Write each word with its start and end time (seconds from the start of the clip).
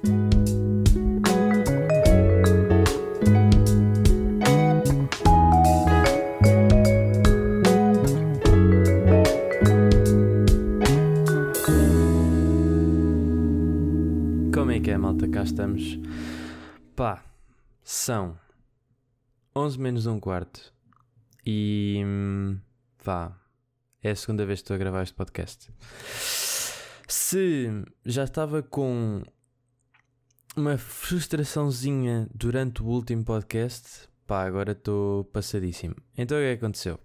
Como 0.00 0.10
é 14.70 14.78
que 14.80 14.90
é, 14.90 14.96
malta? 14.96 15.28
Cá 15.28 15.42
estamos. 15.42 15.98
Pá, 16.94 17.24
são 17.82 18.38
11 19.56 19.80
menos 19.80 20.06
um 20.06 20.20
quarto. 20.20 20.72
E. 21.44 22.02
hum, 22.06 22.60
Vá, 23.02 23.36
é 24.02 24.10
a 24.10 24.16
segunda 24.16 24.46
vez 24.46 24.60
que 24.60 24.64
estou 24.64 24.74
a 24.76 24.78
gravar 24.78 25.02
este 25.02 25.14
podcast. 25.14 25.72
Se 27.08 27.84
já 28.04 28.22
estava 28.22 28.62
com 28.62 29.22
uma 30.58 30.76
frustraçãozinha 30.76 32.28
durante 32.34 32.82
o 32.82 32.86
último 32.86 33.24
podcast, 33.24 34.08
pá, 34.26 34.44
agora 34.44 34.72
estou 34.72 35.22
passadíssimo. 35.24 35.94
Então 36.16 36.36
o 36.36 36.40
que 36.40 36.46
é 36.46 36.52
aconteceu? 36.52 36.98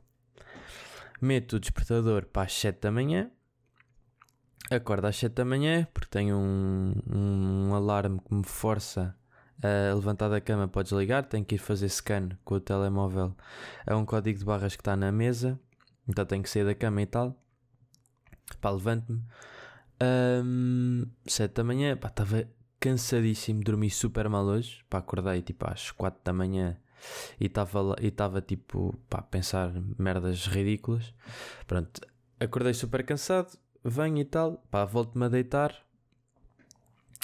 Meto 1.21 1.57
o 1.57 1.59
despertador 1.59 2.25
para 2.25 2.47
as 2.47 2.53
7 2.53 2.81
da 2.81 2.91
manhã. 2.91 3.29
Acordo 4.71 5.05
às 5.05 5.17
7 5.17 5.33
da 5.33 5.45
manhã 5.45 5.87
porque 5.93 6.09
tenho 6.09 6.35
um, 6.35 6.93
um 7.07 7.75
alarme 7.75 8.19
que 8.19 8.33
me 8.33 8.43
força 8.43 9.15
a 9.61 9.93
levantar 9.93 10.29
da 10.29 10.41
cama 10.41 10.67
para 10.67 10.81
desligar. 10.81 11.23
Tenho 11.23 11.45
que 11.45 11.55
ir 11.55 11.59
fazer 11.59 11.89
scan 11.89 12.29
com 12.43 12.55
o 12.55 12.59
telemóvel 12.59 13.35
a 13.85 13.95
um 13.95 14.03
código 14.03 14.39
de 14.39 14.45
barras 14.45 14.75
que 14.75 14.81
está 14.81 14.95
na 14.95 15.11
mesa. 15.11 15.59
Então 16.07 16.25
tenho 16.25 16.41
que 16.41 16.49
sair 16.49 16.65
da 16.65 16.73
cama 16.73 17.03
e 17.03 17.05
tal. 17.05 17.39
Pá, 18.59 18.71
levanto-me. 18.71 19.21
Ahm, 19.99 21.05
7 21.27 21.53
da 21.53 21.63
manhã, 21.63 21.95
pá, 21.95 22.07
estava 22.07 22.47
cansadíssimo, 22.83 23.63
dormi 23.63 23.89
super 23.89 24.27
mal 24.27 24.43
hoje. 24.43 24.83
Pá, 24.89 24.97
acordei 24.97 25.41
tipo 25.41 25.65
às 25.65 25.89
4 25.91 26.19
da 26.21 26.33
manhã 26.33 26.77
e 27.39 27.45
estava 27.45 27.95
e 28.01 28.41
tipo, 28.41 28.93
pá, 29.09 29.19
a 29.19 29.21
pensar 29.21 29.71
merdas 29.97 30.47
ridículas. 30.47 31.13
Pronto, 31.65 32.01
acordei 32.41 32.73
super 32.73 33.05
cansado, 33.05 33.57
venho 33.85 34.17
e 34.17 34.25
tal, 34.25 34.57
pá, 34.69 34.83
volto-me 34.83 35.25
a 35.25 35.29
deitar. 35.29 35.73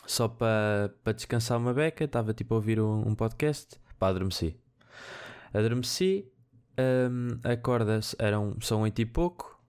Só 0.05 0.29
para 0.29 0.93
pa 1.03 1.11
descansar 1.11 1.57
uma 1.57 1.73
beca, 1.73 2.05
estava 2.05 2.33
tipo 2.33 2.53
a 2.53 2.57
ouvir 2.57 2.79
um, 2.79 3.09
um 3.09 3.13
podcast, 3.13 3.77
pá, 3.99 4.07
adormeci. 4.07 4.57
Adormeci, 5.53 6.25
hum, 7.11 7.37
acorda-se, 7.43 8.15
eram, 8.17 8.55
são 8.61 8.83
oito 8.83 9.01
e 9.01 9.05
pouco, 9.05 9.61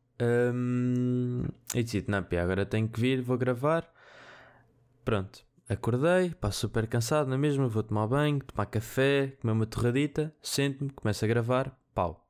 hum, 0.55 1.43
e 1.75 1.83
decidi, 1.83 2.09
não, 2.09 2.23
pia, 2.23 2.45
agora 2.45 2.65
tenho 2.65 2.89
que 2.89 3.01
vir, 3.01 3.21
vou 3.21 3.37
gravar. 3.37 3.93
Pronto, 5.05 5.50
acordei, 5.71 6.31
pá, 6.35 6.51
super 6.51 6.87
cansado, 6.89 7.31
na 7.31 7.39
mesma, 7.39 7.69
vou 7.69 7.83
tomar 7.83 8.09
banho, 8.09 8.41
tomar 8.41 8.67
café, 8.67 9.37
comer 9.41 9.53
uma 9.53 9.67
torradita, 9.67 10.35
sento-me, 10.43 10.91
começo 10.91 11.25
a 11.25 11.29
gravar, 11.29 11.79
pau. 11.95 12.29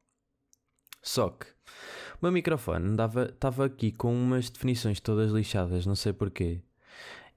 Só 1.02 1.30
que 1.30 1.46
o 1.46 2.18
meu 2.20 2.32
microfone 2.32 2.94
estava 3.32 3.64
aqui 3.64 3.92
com 3.92 4.12
umas 4.12 4.50
definições 4.50 5.00
todas 5.00 5.32
lixadas, 5.32 5.86
não 5.86 5.94
sei 5.94 6.12
porquê. 6.12 6.62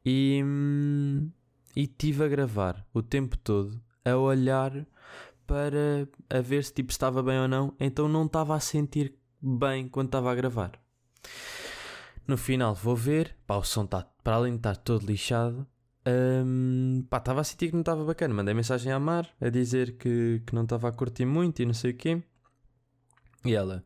E, 0.06 0.42
hum, 0.44 1.32
e 1.74 1.88
tive 1.88 2.26
a 2.26 2.28
gravar 2.28 2.86
o 2.94 3.02
tempo 3.02 3.38
todo 3.38 3.82
a 4.04 4.18
olhar 4.18 4.86
para 5.48 6.08
a 6.30 6.42
ver 6.42 6.66
se 6.66 6.74
tipo 6.74 6.92
estava 6.92 7.24
bem 7.24 7.40
ou 7.40 7.48
não, 7.48 7.74
então 7.80 8.10
não 8.10 8.26
estava 8.26 8.56
a 8.56 8.60
sentir 8.60 9.16
bem 9.42 9.88
quando 9.88 10.08
estava 10.08 10.30
a 10.30 10.36
gravar. 10.36 10.74
No 12.28 12.38
final 12.38 12.76
vou 12.76 12.96
ver, 12.96 13.38
pá, 13.48 13.56
o 13.56 13.64
som 13.64 13.86
está, 13.86 14.04
para 14.22 14.36
além 14.36 14.54
de 14.54 14.60
estar 14.60 14.76
todo 14.76 15.06
lixado, 15.06 15.66
hum, 16.08 17.06
pá, 17.10 17.18
estava 17.18 17.42
a 17.42 17.44
sentir 17.44 17.68
que 17.68 17.74
não 17.74 17.82
estava 17.82 18.04
bacana. 18.06 18.34
Mandei 18.34 18.54
mensagem 18.54 18.92
à 18.92 19.00
Mar 19.00 19.28
a 19.42 19.50
dizer 19.50 19.98
que, 19.98 20.42
que 20.46 20.56
não 20.56 20.64
estava 20.64 20.90
a 20.90 20.92
curtir 20.92 21.26
muito 21.26 21.62
e 21.62 21.66
não 21.66 21.74
sei 21.74 21.92
o 21.92 21.98
quê. 21.98 22.22
E 23.46 23.54
ela, 23.54 23.84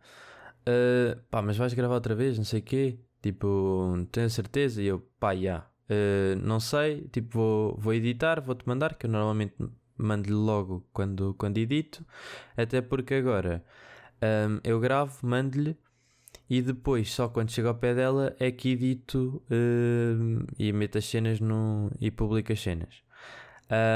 "Ah, 0.66 1.18
pá, 1.30 1.42
mas 1.42 1.58
vais 1.58 1.74
gravar 1.74 1.96
outra 1.96 2.16
vez, 2.16 2.38
não 2.38 2.46
sei 2.46 2.60
o 2.60 2.64
quê, 2.64 3.00
tipo, 3.22 4.08
tenho 4.12 4.30
certeza? 4.30 4.82
E 4.82 4.88
eu, 4.88 5.00
pá, 5.20 5.36
já, 5.36 5.68
ah, 5.90 6.36
não 6.44 6.60
sei, 6.60 7.08
tipo, 7.10 7.30
vou, 7.38 7.78
vou 7.78 7.94
editar, 7.94 8.42
vou-te 8.42 8.68
mandar, 8.68 8.96
que 8.96 9.06
eu 9.08 9.10
normalmente 9.12 9.56
mando-lhe 9.98 10.34
logo 10.34 10.86
quando, 10.94 11.34
quando 11.36 11.58
edito, 11.58 12.06
até 12.56 12.82
porque 12.82 13.16
agora 13.16 13.64
hum, 14.50 14.60
eu 14.64 14.80
gravo, 14.80 15.26
mando-lhe 15.26 15.76
e 16.50 16.62
depois, 16.62 17.14
só 17.14 17.28
quando 17.28 17.52
chego 17.52 17.68
ao 17.68 17.76
pé 17.76 17.94
dela, 17.94 18.36
é 18.40 18.52
que 18.52 18.70
edito 18.72 19.42
hum, 19.52 20.46
e 20.58 20.72
meto 20.72 20.98
as 20.98 21.06
cenas 21.06 21.40
no, 21.40 21.92
e 22.00 22.10
publico 22.10 22.54
as 22.54 22.62
cenas. 22.62 23.04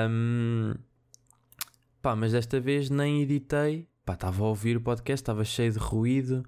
Hum, 0.10 0.74
pá, 2.02 2.16
mas 2.16 2.34
desta 2.34 2.60
vez 2.60 2.90
nem 2.90 3.22
editei, 3.22 3.88
estava 4.10 4.44
a 4.44 4.48
ouvir 4.48 4.76
o 4.76 4.82
podcast, 4.82 5.22
estava 5.24 5.46
cheio 5.46 5.72
de 5.72 5.80
ruído, 5.80 6.46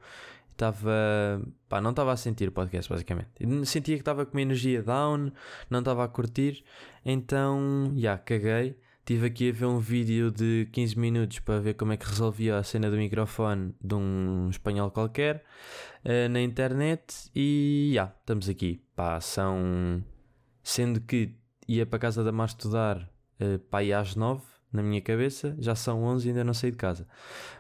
estava, 0.51 1.41
pá, 1.69 1.79
não 1.79 1.91
estava 1.91 2.11
a 2.11 2.17
sentir 2.17 2.49
o 2.49 2.51
podcast 2.51 2.89
basicamente. 2.89 3.29
Sentia 3.65 3.95
que 3.95 4.01
estava 4.01 4.25
com 4.25 4.37
uma 4.37 4.41
energia 4.41 4.83
down, 4.83 5.31
não 5.69 5.79
estava 5.79 6.03
a 6.03 6.07
curtir, 6.07 6.65
então, 7.05 7.93
já, 7.95 8.17
caguei. 8.17 8.77
Tive 9.05 9.27
aqui 9.27 9.49
a 9.49 9.51
ver 9.51 9.65
um 9.65 9.79
vídeo 9.79 10.31
de 10.31 10.69
15 10.71 10.97
minutos 10.97 11.39
para 11.39 11.59
ver 11.59 11.73
como 11.73 11.91
é 11.91 11.97
que 11.97 12.05
resolvia 12.05 12.57
a 12.57 12.63
cena 12.63 12.89
do 12.89 12.95
microfone 12.95 13.75
de 13.81 13.95
um 13.95 14.47
espanhol 14.49 14.89
qualquer 14.91 15.43
eh, 16.05 16.29
na 16.29 16.41
internet 16.41 17.29
e 17.35 17.91
já, 17.93 18.13
estamos 18.21 18.47
aqui. 18.47 18.81
Pá, 18.95 19.19
são. 19.19 20.01
Sendo 20.63 21.01
que 21.01 21.35
ia 21.67 21.85
para 21.85 21.99
casa 21.99 22.23
da 22.23 22.31
Mar 22.31 22.45
estudar 22.45 23.09
uh, 23.41 23.59
pá, 23.69 23.79
às 23.99 24.15
9 24.15 24.41
na 24.71 24.81
minha 24.81 25.01
cabeça, 25.01 25.53
já 25.59 25.75
são 25.75 26.03
11 26.03 26.25
e 26.25 26.29
ainda 26.31 26.43
não 26.45 26.53
saí 26.53 26.71
de 26.71 26.77
casa. 26.77 27.05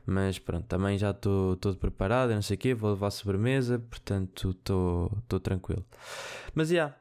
Mas 0.05 0.39
pronto, 0.39 0.65
também 0.65 0.97
já 0.97 1.11
estou 1.11 1.57
todo 1.57 1.77
preparado, 1.77 2.33
não 2.33 2.41
sei 2.41 2.55
o 2.55 2.57
quê, 2.57 2.73
vou 2.73 2.91
levar 2.91 3.11
sobremesa, 3.11 3.79
portanto 3.79 4.51
estou 4.51 5.39
tranquilo. 5.41 5.85
Mas 6.55 6.69
já, 6.69 6.95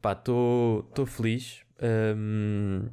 pá, 0.00 0.12
estou 0.12 1.04
feliz. 1.04 1.62
hum, 2.16 2.88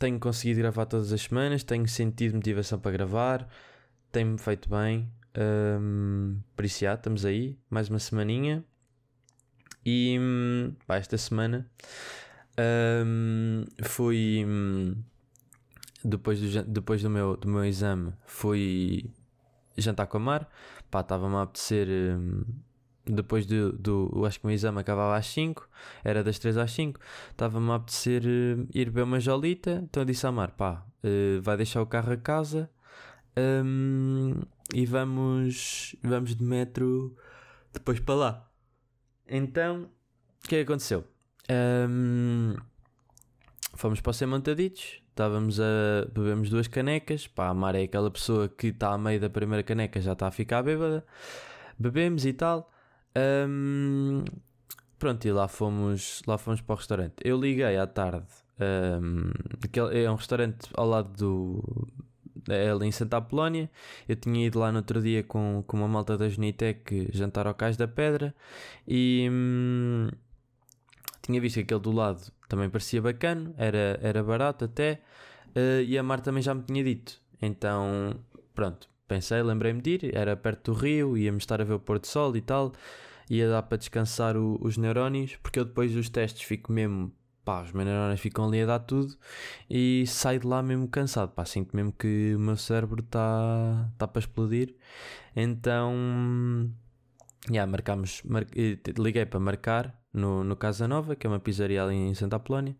tenho 0.00 0.18
conseguido 0.18 0.60
gravar 0.60 0.86
todas 0.86 1.12
as 1.12 1.20
semanas, 1.20 1.62
tenho 1.62 1.86
sentido 1.86 2.34
motivação 2.34 2.80
para 2.80 2.90
gravar, 2.90 3.46
tem-me 4.10 4.38
feito 4.38 4.68
bem. 4.68 5.12
hum, 5.78 6.40
por 6.56 6.64
isso 6.64 6.80
já, 6.80 6.94
estamos 6.94 7.24
aí, 7.26 7.58
mais 7.68 7.90
uma 7.90 7.98
semaninha. 7.98 8.64
E 9.84 10.16
hum, 10.18 10.74
pá, 10.86 10.96
esta 10.96 11.18
semana 11.18 11.70
hum, 13.06 13.64
fui 13.82 14.44
hum, 14.46 14.96
depois, 16.02 16.40
do, 16.40 16.64
depois 16.64 17.02
do, 17.02 17.10
meu, 17.10 17.36
do 17.36 17.48
meu 17.48 17.64
exame 17.64 18.12
fui 18.24 19.10
jantar 19.76 20.06
com 20.06 20.16
a 20.16 20.20
Mar. 20.20 20.50
Estava-me 20.92 21.36
a 21.36 21.42
apetecer. 21.42 21.88
hum, 21.88 22.42
depois 23.10 23.46
do, 23.46 23.72
do. 23.72 24.24
Acho 24.26 24.38
que 24.38 24.46
o 24.46 24.48
meu 24.48 24.54
exame 24.54 24.80
acabava 24.80 25.16
às 25.16 25.26
5, 25.26 25.68
era 26.04 26.22
das 26.22 26.38
3 26.38 26.56
às 26.56 26.70
5. 26.72 27.00
Estava-me 27.30 27.70
a 27.70 27.74
apetecer 27.76 28.22
hum, 28.24 28.66
ir 28.72 28.86
beber 28.86 29.04
uma 29.04 29.20
jolita. 29.20 29.82
Então 29.84 30.02
eu 30.02 30.04
disse 30.04 30.26
à 30.26 30.32
Mar: 30.32 30.52
pá, 30.52 30.84
eh, 31.02 31.40
vai 31.42 31.56
deixar 31.56 31.82
o 31.82 31.86
carro 31.86 32.12
a 32.12 32.16
casa 32.16 32.70
hum, 33.36 34.34
e 34.74 34.86
vamos, 34.86 35.96
vamos 36.02 36.34
de 36.34 36.44
metro 36.44 37.16
depois 37.72 38.00
para 38.00 38.14
lá. 38.14 38.50
Então, 39.28 39.88
o 40.44 40.48
que 40.48 40.56
é 40.56 40.58
que 40.58 40.64
aconteceu? 40.64 41.04
Hum, 41.88 42.56
fomos 43.74 44.00
para 44.00 44.10
o 44.10 44.12
Sem 44.12 44.26
Montaditos, 44.26 45.00
estávamos 45.08 45.60
a 45.60 46.06
bebemos 46.12 46.50
duas 46.50 46.68
canecas. 46.68 47.26
Pá, 47.26 47.48
a 47.48 47.54
Mar 47.54 47.74
é 47.74 47.82
aquela 47.82 48.10
pessoa 48.10 48.48
que 48.48 48.68
está 48.68 48.92
a 48.92 48.98
meio 48.98 49.20
da 49.20 49.30
primeira 49.30 49.62
caneca, 49.62 50.00
já 50.00 50.12
está 50.12 50.28
a 50.28 50.30
ficar 50.30 50.62
bêbada. 50.62 51.04
Bebemos 51.78 52.24
e 52.26 52.32
tal. 52.32 52.70
Hum, 53.16 54.24
pronto, 54.98 55.26
e 55.26 55.32
lá 55.32 55.48
fomos, 55.48 56.22
lá 56.26 56.38
fomos 56.38 56.60
para 56.60 56.74
o 56.74 56.76
restaurante. 56.76 57.14
Eu 57.24 57.40
liguei 57.40 57.76
à 57.76 57.86
tarde. 57.86 58.26
aquele, 59.64 60.04
é 60.04 60.10
um 60.10 60.14
restaurante 60.16 60.68
ao 60.74 60.86
lado 60.88 61.16
do. 61.16 61.88
É 62.48 62.70
ali 62.70 62.86
em 62.86 62.92
Santa 62.92 63.18
Apolónia. 63.18 63.70
Eu 64.08 64.16
tinha 64.16 64.46
ido 64.46 64.58
lá 64.58 64.72
no 64.72 64.78
outro 64.78 65.02
dia 65.02 65.22
com, 65.22 65.62
com 65.66 65.76
uma 65.76 65.88
malta 65.88 66.16
da 66.16 66.28
Junitec 66.28 67.08
jantar 67.12 67.46
ao 67.46 67.54
Cais 67.54 67.76
da 67.76 67.86
Pedra 67.86 68.34
e 68.88 69.28
hum, 69.30 70.08
tinha 71.22 71.40
visto 71.40 71.56
que 71.56 71.60
aquele 71.60 71.80
do 71.80 71.92
lado 71.92 72.32
também 72.48 72.68
parecia 72.68 73.00
bacana, 73.00 73.54
era, 73.56 73.98
era 74.02 74.22
barato 74.22 74.64
até, 74.64 75.00
eh, 75.54 75.84
e 75.86 75.96
a 75.96 76.02
Mar 76.02 76.20
também 76.20 76.42
já 76.42 76.54
me 76.54 76.62
tinha 76.62 76.82
dito. 76.82 77.20
Então, 77.40 78.16
pronto, 78.54 78.88
pensei, 79.06 79.42
lembrei-me 79.42 79.80
de 79.80 79.90
ir, 79.90 80.16
era 80.16 80.36
perto 80.36 80.72
do 80.72 80.78
rio, 80.78 81.16
íamos 81.16 81.42
estar 81.42 81.60
a 81.60 81.64
ver 81.64 81.74
o 81.74 81.80
pôr 81.80 81.98
do 81.98 82.06
sol 82.06 82.36
e 82.36 82.40
tal, 82.40 82.72
ia 83.30 83.48
dar 83.48 83.62
para 83.62 83.78
descansar 83.78 84.36
o- 84.36 84.58
os 84.62 84.76
neurónios, 84.76 85.36
porque 85.42 85.58
eu 85.60 85.64
depois 85.64 85.92
dos 85.94 86.10
testes 86.10 86.42
fico 86.42 86.72
mesmo, 86.72 87.12
pá, 87.44 87.62
os 87.62 87.72
meus 87.72 87.86
neurónios 87.86 88.20
ficam 88.20 88.46
ali 88.46 88.62
a 88.62 88.66
dar 88.66 88.80
tudo, 88.80 89.16
e 89.70 90.04
saio 90.06 90.40
de 90.40 90.46
lá 90.46 90.62
mesmo 90.62 90.88
cansado, 90.88 91.30
pá, 91.32 91.44
sinto 91.46 91.74
mesmo 91.76 91.92
que 91.92 92.34
o 92.36 92.40
meu 92.40 92.56
cérebro 92.56 93.02
está 93.02 93.90
tá 93.98 94.06
para 94.08 94.20
explodir, 94.20 94.74
então... 95.36 96.70
Yeah, 97.50 97.70
marcámos, 97.70 98.22
mar- 98.24 98.46
eh, 98.54 98.78
liguei 98.98 99.24
para 99.24 99.40
marcar 99.40 99.98
no, 100.12 100.44
no 100.44 100.56
Casa 100.56 100.86
Nova, 100.86 101.16
que 101.16 101.26
é 101.26 101.30
uma 101.30 101.40
pizzaria 101.40 101.82
ali 101.82 101.94
em 101.94 102.14
Santa 102.14 102.36
Apolónia. 102.36 102.76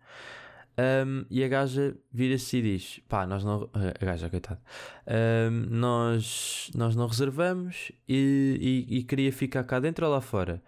Um, 0.79 1.25
e 1.31 1.45
a 1.45 1.49
gaja 1.49 1.97
vira-se 2.13 2.57
e 2.59 2.63
diz: 2.63 3.01
pá, 3.09 3.27
nós 3.27 3.45
não. 3.45 3.69
A 3.75 4.05
gaja, 4.05 4.31
coitado. 4.31 4.61
Um, 5.07 5.67
nós, 5.71 6.71
nós 6.75 6.97
não 6.97 7.07
reservamos 7.07 7.93
e, 8.09 8.87
e, 8.89 8.99
e, 8.99 9.03
queria 9.05 9.33
ficar 9.33 9.65
cá 9.65 9.79
dentro 9.81 10.07
ou 10.07 10.13
lá 10.13 10.21
fora. 10.21 10.63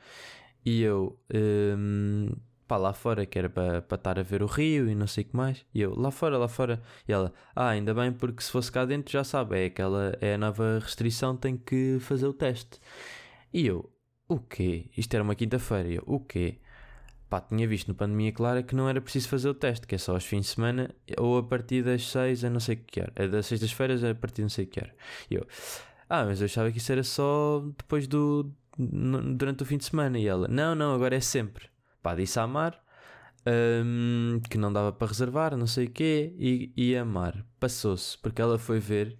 E 0.65 0.83
eu, 0.83 1.19
um, 1.35 2.29
pá, 2.69 2.77
lá 2.77 2.93
fora, 2.93 3.27
que 3.27 3.39
era 3.39 3.49
para 3.51 3.79
estar 3.79 4.19
a 4.19 4.23
ver 4.23 4.43
o 4.43 4.47
rio 4.47 4.89
e 4.89 4.95
não 4.95 5.07
sei 5.07 5.25
o 5.25 5.27
que 5.29 5.37
mais. 5.37 5.65
E 5.75 5.81
eu, 5.81 5.95
lá 5.99 6.11
fora, 6.11 6.39
lá 6.39 6.49
fora. 6.49 6.83
E 7.09 7.13
ela, 7.13 7.33
ah, 7.55 7.69
ainda 7.69 7.95
bem, 7.95 8.13
porque 8.13 8.43
se 8.43 8.51
fosse 8.51 8.71
cá 8.71 8.85
dentro 8.85 9.13
já 9.13 9.25
sabe, 9.25 9.61
é 9.61 9.67
aquela, 9.67 10.17
é 10.21 10.35
a 10.35 10.39
nova 10.39 10.79
restrição, 10.81 11.37
tem 11.37 11.57
que 11.57 11.99
fazer 12.01 12.27
o 12.27 12.33
teste. 12.35 12.81
E 13.53 13.67
eu, 13.67 13.91
o 14.29 14.39
quê? 14.39 14.91
Isto 14.97 15.15
era 15.15 15.25
uma 15.25 15.35
quinta-feira. 15.35 15.89
E 15.89 15.95
eu, 15.97 16.05
o 16.07 16.21
quê? 16.21 16.59
Pá, 17.33 17.41
tinha 17.41 17.67
visto 17.67 17.89
no 17.89 17.95
Pandemia 17.95 18.31
Clara 18.31 18.63
que 18.63 18.75
não 18.75 18.87
era 18.87 19.01
preciso 19.01 19.27
fazer 19.27 19.49
o 19.49 19.55
teste, 19.55 19.87
que 19.87 19.95
é 19.95 19.99
só 19.99 20.13
aos 20.13 20.23
fins 20.27 20.43
de 20.43 20.47
semana 20.49 20.95
ou 21.17 21.39
a 21.39 21.43
partir 21.43 21.83
das 21.83 22.07
6 22.09 22.45
a 22.45 22.51
não 22.51 22.61
sei 22.61 22.75
o 22.75 22.79
que 22.79 23.01
era. 23.01 23.11
É 23.17 23.27
das 23.27 23.47
sextas-feiras 23.47 24.05
a 24.05 24.15
partir 24.15 24.37
de 24.37 24.43
não 24.43 24.49
sei 24.51 24.67
o 24.67 24.69
que 24.69 24.79
era. 24.79 24.95
E 25.31 25.37
eu, 25.37 25.47
ah, 26.11 26.27
mas 26.27 26.43
eu 26.43 26.45
achava 26.45 26.71
que 26.71 26.77
isso 26.77 26.93
era 26.93 27.03
só 27.03 27.65
depois 27.79 28.07
do. 28.07 28.53
durante 28.77 29.63
o 29.63 29.67
fim 29.67 29.79
de 29.79 29.87
semana. 29.87 30.19
E 30.19 30.27
ela, 30.27 30.47
não, 30.47 30.75
não, 30.75 30.95
agora 30.95 31.17
é 31.17 31.21
sempre. 31.21 31.71
Pá, 32.03 32.15
disse 32.15 32.39
a 32.39 32.43
Amar 32.43 32.79
um, 33.47 34.39
que 34.51 34.59
não 34.59 34.71
dava 34.71 34.93
para 34.93 35.09
reservar, 35.09 35.57
não 35.57 35.67
sei 35.67 35.87
o 35.87 35.91
quê, 35.91 36.35
e, 36.39 36.71
e 36.77 36.95
a 36.95 37.01
Amar 37.01 37.47
passou-se, 37.59 38.19
porque 38.19 38.43
ela 38.43 38.59
foi 38.59 38.79
ver 38.79 39.19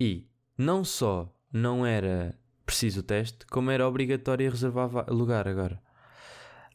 e 0.00 0.26
não 0.56 0.84
só 0.84 1.30
não 1.52 1.84
era 1.84 2.34
preciso 2.64 3.00
o 3.00 3.02
teste, 3.02 3.44
como 3.46 3.70
era 3.70 3.86
obrigatório 3.86 4.50
reservar 4.50 5.12
lugar 5.12 5.46
agora. 5.46 5.78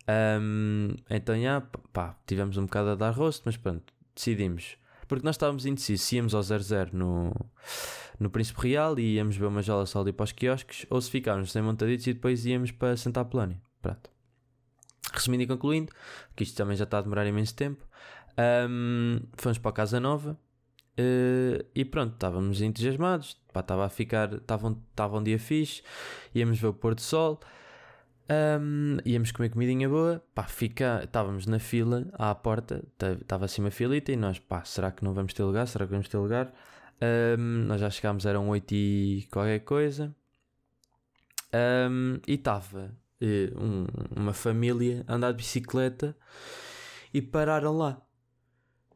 Um, 0.09 0.95
então, 1.09 1.39
já, 1.39 1.61
pá, 1.91 2.15
tivemos 2.25 2.57
um 2.57 2.65
bocado 2.65 2.89
a 2.89 2.95
dar 2.95 3.11
rosto, 3.11 3.43
mas 3.45 3.57
pronto, 3.57 3.93
decidimos. 4.15 4.77
Porque 5.07 5.25
nós 5.25 5.35
estávamos 5.35 5.65
indecisos 5.65 6.05
se 6.05 6.15
íamos 6.17 6.33
ao 6.33 6.43
00 6.43 6.89
no, 6.93 7.33
no 8.19 8.29
Príncipe 8.29 8.69
Real 8.69 8.97
e 8.99 9.15
íamos 9.15 9.37
ver 9.37 9.45
uma 9.45 9.61
jola 9.61 9.85
só 9.85 10.01
ali 10.01 10.11
para 10.11 10.25
os 10.25 10.31
quiosques, 10.31 10.85
ou 10.89 10.99
se 10.99 11.09
ficávamos 11.09 11.51
sem 11.51 11.61
montaditos 11.61 12.07
e 12.07 12.13
depois 12.13 12.45
íamos 12.45 12.71
para 12.71 12.97
Santa 12.97 13.21
Apolónia. 13.21 13.61
Pronto. 13.81 14.09
Resumindo 15.13 15.43
e 15.43 15.47
concluindo, 15.47 15.93
que 16.35 16.43
isto 16.43 16.55
também 16.55 16.75
já 16.75 16.83
está 16.83 16.97
a 16.97 17.01
demorar 17.01 17.25
imenso 17.25 17.55
tempo, 17.55 17.85
um, 18.69 19.21
fomos 19.37 19.57
para 19.57 19.69
a 19.69 19.73
Casa 19.73 19.99
Nova 19.99 20.37
uh, 20.99 21.65
e 21.73 21.85
pronto, 21.85 22.13
estávamos 22.13 22.61
entusiasmados, 22.61 23.37
estava 23.55 23.85
a 23.85 23.89
ficar, 23.89 24.33
estava 24.33 25.17
um 25.17 25.23
dia 25.23 25.39
fixe, 25.39 25.81
íamos 26.35 26.59
ver 26.59 26.67
o 26.67 26.73
pôr 26.73 26.93
do 26.93 27.01
sol. 27.01 27.39
Um, 28.29 28.97
íamos 29.05 29.31
comer 29.31 29.49
comidinha 29.49 29.87
boa, 29.87 30.21
pá, 30.35 30.43
fica, 30.43 31.01
estávamos 31.03 31.45
na 31.45 31.59
fila 31.59 32.07
à 32.13 32.35
porta, 32.35 32.83
estava 33.21 33.45
assim 33.45 33.61
uma 33.61 33.71
filita 33.71 34.11
e 34.11 34.17
nós, 34.17 34.37
pá, 34.37 34.65
será 34.65 34.91
que 34.91 35.03
não 35.03 35.13
vamos 35.13 35.33
ter 35.33 35.43
lugar? 35.43 35.65
Será 35.67 35.85
que 35.85 35.91
vamos 35.91 36.09
ter 36.09 36.17
lugar? 36.17 36.53
Um, 37.37 37.65
nós 37.67 37.79
já 37.79 37.89
chegámos, 37.89 38.25
eram 38.25 38.49
8 38.49 38.73
e 38.73 39.27
qualquer 39.31 39.59
coisa, 39.59 40.13
um, 41.89 42.19
e 42.27 42.33
estava 42.33 42.91
eh, 43.21 43.51
um, 43.55 43.85
uma 44.15 44.33
família 44.33 45.05
a 45.07 45.15
andar 45.15 45.31
de 45.31 45.37
bicicleta 45.37 46.15
e 47.13 47.21
pararam 47.21 47.77
lá 47.77 48.01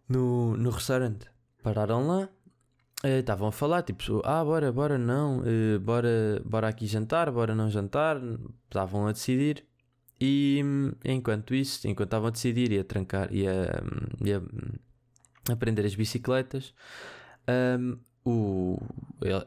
no, 0.09 0.57
no 0.57 0.69
restaurante. 0.69 1.27
Pararam 1.63 2.05
lá 2.05 2.29
estavam 3.03 3.47
a 3.47 3.51
falar, 3.51 3.81
tipo, 3.83 4.21
ah, 4.23 4.43
bora, 4.43 4.71
bora, 4.71 4.97
não, 4.97 5.39
uh, 5.39 5.79
bora, 5.79 6.41
bora 6.45 6.67
aqui 6.67 6.85
jantar, 6.85 7.31
bora 7.31 7.55
não 7.55 7.69
jantar, 7.69 8.17
estavam 8.65 9.07
a 9.07 9.11
decidir. 9.11 9.65
E 10.19 10.61
enquanto 11.03 11.55
isso, 11.55 11.87
enquanto 11.87 12.09
estavam 12.09 12.27
a 12.27 12.31
decidir 12.31 12.71
e 12.71 12.79
a 12.79 12.83
trancar 12.83 13.33
e 13.33 13.47
a, 13.47 13.81
e 14.23 14.33
a 14.33 14.41
aprender 15.51 15.83
as 15.83 15.95
bicicletas, 15.95 16.75
um, 17.79 17.97
o, 18.23 18.77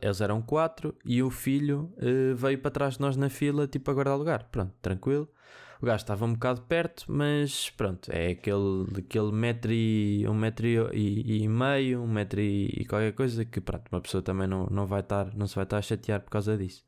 eles 0.02 0.20
eram 0.20 0.42
quatro 0.42 0.96
e 1.04 1.22
o 1.22 1.30
filho 1.30 1.92
uh, 1.98 2.34
veio 2.34 2.58
para 2.58 2.72
trás 2.72 2.94
de 2.94 3.00
nós 3.00 3.16
na 3.16 3.30
fila, 3.30 3.68
tipo, 3.68 3.88
a 3.88 3.94
guardar 3.94 4.18
lugar. 4.18 4.48
Pronto, 4.50 4.74
tranquilo. 4.82 5.28
O 5.84 5.86
gajo 5.86 6.02
estava 6.02 6.24
um 6.24 6.32
bocado 6.32 6.62
perto, 6.62 7.04
mas 7.08 7.68
pronto, 7.68 8.10
é 8.10 8.28
aquele, 8.28 8.86
aquele 8.96 9.30
metro 9.30 9.70
e 9.70 10.26
um 10.26 10.32
metro 10.32 10.66
e, 10.66 11.42
e 11.42 11.46
meio, 11.46 12.00
um 12.00 12.06
metro 12.06 12.40
e, 12.40 12.68
e, 12.74 12.86
qualquer 12.86 13.12
coisa 13.12 13.44
que 13.44 13.60
pronto, 13.60 13.84
uma 13.92 14.00
pessoa 14.00 14.22
também 14.22 14.46
não, 14.46 14.66
não 14.70 14.86
vai 14.86 15.00
estar, 15.00 15.34
não 15.36 15.46
se 15.46 15.54
vai 15.54 15.64
estar 15.64 15.76
a 15.76 15.82
chatear 15.82 16.22
por 16.22 16.30
causa 16.30 16.56
disso. 16.56 16.82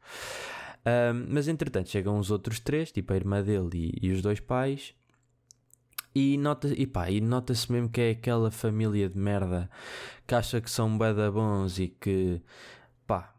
Um, 0.86 1.26
mas 1.28 1.46
entretanto 1.46 1.90
chegam 1.90 2.18
os 2.18 2.30
outros 2.30 2.58
três, 2.58 2.90
tipo 2.90 3.12
a 3.12 3.16
irmã 3.16 3.42
dele 3.42 3.68
e, 4.02 4.06
e 4.06 4.12
os 4.12 4.22
dois 4.22 4.40
pais, 4.40 4.94
e 6.14 6.38
nota 6.38 6.68
e 6.68 6.86
pá, 6.86 7.10
e 7.10 7.20
nota-se 7.20 7.70
mesmo 7.70 7.90
que 7.90 8.00
é 8.00 8.10
aquela 8.12 8.50
família 8.50 9.10
de 9.10 9.18
merda 9.18 9.68
que 10.26 10.34
acha 10.34 10.58
que 10.58 10.70
são 10.70 10.96
bada 10.96 11.30
bons 11.30 11.78
e 11.78 11.88
que 11.88 12.40
pá, 13.06 13.34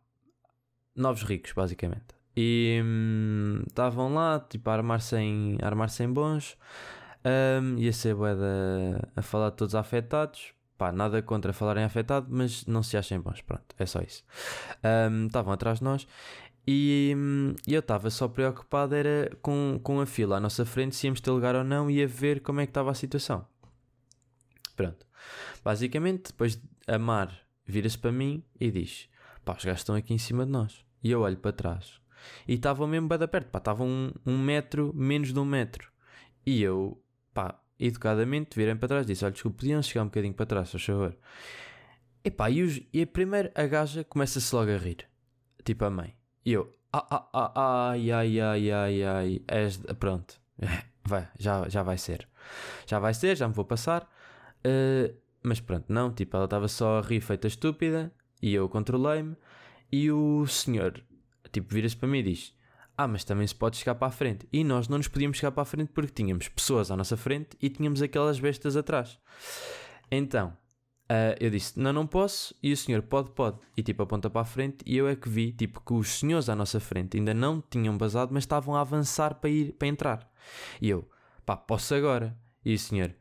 novos 0.95 1.23
ricos 1.23 1.51
basicamente. 1.53 2.16
E 2.39 2.79
hum, 2.85 3.63
estavam 3.67 4.13
lá, 4.13 4.39
tipo, 4.39 4.69
a 4.69 4.73
armar-se 4.73 5.15
em, 5.17 5.57
armar 5.59 5.89
em 5.99 6.13
bons. 6.13 6.55
Um, 7.25 7.79
ia 7.79 7.91
ser 7.91 8.13
boeda 8.13 9.09
a 9.15 9.21
falar 9.23 9.49
de 9.49 9.55
todos 9.55 9.73
afetados. 9.73 10.53
Pá, 10.77 10.91
nada 10.91 11.19
contra 11.23 11.51
falarem 11.51 11.83
afetado, 11.83 12.27
mas 12.29 12.63
não 12.67 12.83
se 12.83 12.95
achem 12.95 13.19
bons. 13.19 13.41
Pronto, 13.41 13.75
é 13.79 13.85
só 13.87 13.99
isso. 14.01 14.23
Estavam 15.25 15.49
um, 15.49 15.53
atrás 15.55 15.79
de 15.79 15.85
nós 15.85 16.07
e, 16.67 17.15
hum, 17.17 17.55
eu 17.65 17.79
estava 17.79 18.11
só 18.11 18.27
preocupado 18.27 18.93
era 18.93 19.35
com, 19.41 19.79
com 19.81 19.99
a 19.99 20.05
fila 20.05 20.37
à 20.37 20.39
nossa 20.39 20.63
frente, 20.63 20.95
se 20.95 21.07
íamos 21.07 21.19
ter 21.19 21.31
lugar 21.31 21.55
ou 21.55 21.63
não, 21.63 21.89
e 21.89 22.03
a 22.03 22.05
ver 22.05 22.41
como 22.41 22.59
é 22.59 22.67
que 22.67 22.69
estava 22.69 22.91
a 22.91 22.93
situação. 22.93 23.47
Pronto. 24.75 25.07
Basicamente, 25.63 26.27
depois 26.27 26.61
Amar 26.85 27.35
vira-se 27.65 27.97
para 27.97 28.11
mim 28.11 28.43
e 28.59 28.69
diz: 28.69 29.09
Pá, 29.43 29.55
os 29.57 29.65
gajos 29.65 29.81
estão 29.81 29.95
aqui 29.95 30.13
em 30.13 30.19
cima 30.19 30.45
de 30.45 30.51
nós. 30.51 30.85
E 31.03 31.09
eu 31.09 31.21
olho 31.21 31.37
para 31.37 31.51
trás 31.51 31.99
e 32.47 32.53
estavam 32.55 32.87
mesmo 32.87 33.07
bem 33.07 33.17
da 33.17 33.27
perto, 33.27 33.49
pá, 33.49 33.59
estavam 33.59 33.87
um, 33.87 34.11
um 34.25 34.37
metro, 34.37 34.91
menos 34.95 35.33
de 35.33 35.39
um 35.39 35.45
metro. 35.45 35.91
E 36.45 36.61
eu, 36.61 37.01
pá, 37.33 37.59
educadamente 37.79 38.55
virei 38.55 38.75
para 38.75 38.87
trás 38.87 39.05
disse: 39.05 39.23
Olha, 39.23 39.33
desculpa, 39.33 39.57
podiam 39.57 39.81
chegar 39.81 40.03
um 40.03 40.07
bocadinho 40.07 40.33
para 40.33 40.45
trás, 40.45 40.71
por 40.71 40.79
favor. 40.79 41.17
E 42.23 42.31
pá, 42.31 42.49
e, 42.49 42.61
os, 42.63 42.81
e 42.93 43.01
a 43.01 43.07
primeira 43.07 43.51
a 43.55 43.65
gaja 43.65 44.03
começa-se 44.03 44.53
logo 44.53 44.71
a 44.71 44.77
rir, 44.77 45.07
tipo 45.63 45.85
a 45.85 45.89
mãe. 45.89 46.15
E 46.45 46.53
eu, 46.53 46.73
ah, 46.91 47.05
ah, 47.09 47.29
ah, 47.33 47.89
ai, 47.91 48.11
ai, 48.11 48.39
ai, 48.39 48.71
ai, 48.71 49.03
ai, 49.03 49.41
és, 49.47 49.77
pronto, 49.99 50.39
vai, 51.05 51.27
já, 51.37 51.67
já 51.69 51.83
vai 51.83 51.97
ser. 51.97 52.27
Já 52.85 52.99
vai 52.99 53.13
ser, 53.13 53.35
já 53.35 53.47
me 53.47 53.53
vou 53.53 53.65
passar. 53.65 54.09
Uh, 54.65 55.15
mas 55.43 55.59
pronto, 55.59 55.85
não, 55.91 56.11
tipo, 56.11 56.35
ela 56.35 56.45
estava 56.45 56.67
só 56.67 56.99
a 56.99 57.01
rir 57.01 57.21
feita 57.21 57.47
estúpida 57.47 58.11
e 58.41 58.53
eu 58.53 58.67
controlei-me. 58.67 59.35
E 59.91 60.11
o 60.11 60.45
senhor 60.47 61.01
tipo, 61.49 61.73
vira-se 61.73 61.95
para 61.95 62.07
mim 62.07 62.19
e 62.19 62.23
diz: 62.23 62.53
Ah, 62.97 63.07
mas 63.07 63.23
também 63.23 63.45
se 63.45 63.55
pode 63.55 63.77
chegar 63.77 63.95
para 63.95 64.07
a 64.07 64.11
frente. 64.11 64.47
E 64.51 64.63
nós 64.63 64.87
não 64.87 64.97
nos 64.97 65.07
podíamos 65.07 65.37
chegar 65.37 65.51
para 65.51 65.63
a 65.63 65.65
frente 65.65 65.91
porque 65.93 66.11
tínhamos 66.11 66.47
pessoas 66.47 66.91
à 66.91 66.97
nossa 66.97 67.17
frente 67.17 67.57
e 67.61 67.69
tínhamos 67.69 68.01
aquelas 68.01 68.39
bestas 68.39 68.75
atrás. 68.75 69.19
Então, 70.09 70.49
uh, 71.11 71.35
eu 71.39 71.49
disse: 71.49 71.79
Não, 71.79 71.93
não 71.93 72.07
posso. 72.07 72.55
E 72.61 72.71
o 72.71 72.77
senhor 72.77 73.01
pode, 73.01 73.31
pode. 73.31 73.57
E 73.75 73.83
tipo, 73.83 74.03
aponta 74.03 74.29
para 74.29 74.41
a 74.41 74.45
frente. 74.45 74.77
E 74.85 74.97
eu 74.97 75.07
é 75.07 75.15
que 75.15 75.29
vi, 75.29 75.51
tipo, 75.51 75.81
que 75.81 75.93
os 75.93 76.19
senhores 76.19 76.49
à 76.49 76.55
nossa 76.55 76.79
frente 76.79 77.17
ainda 77.17 77.33
não 77.33 77.61
tinham 77.61 77.97
basado, 77.97 78.33
mas 78.33 78.43
estavam 78.43 78.75
a 78.75 78.81
avançar 78.81 79.35
para 79.35 79.49
ir, 79.49 79.73
para 79.73 79.87
entrar. 79.87 80.31
E 80.81 80.89
eu: 80.89 81.07
Pá, 81.45 81.55
posso 81.55 81.93
agora. 81.95 82.37
E 82.63 82.73
o 82.73 82.79
senhor: 82.79 83.13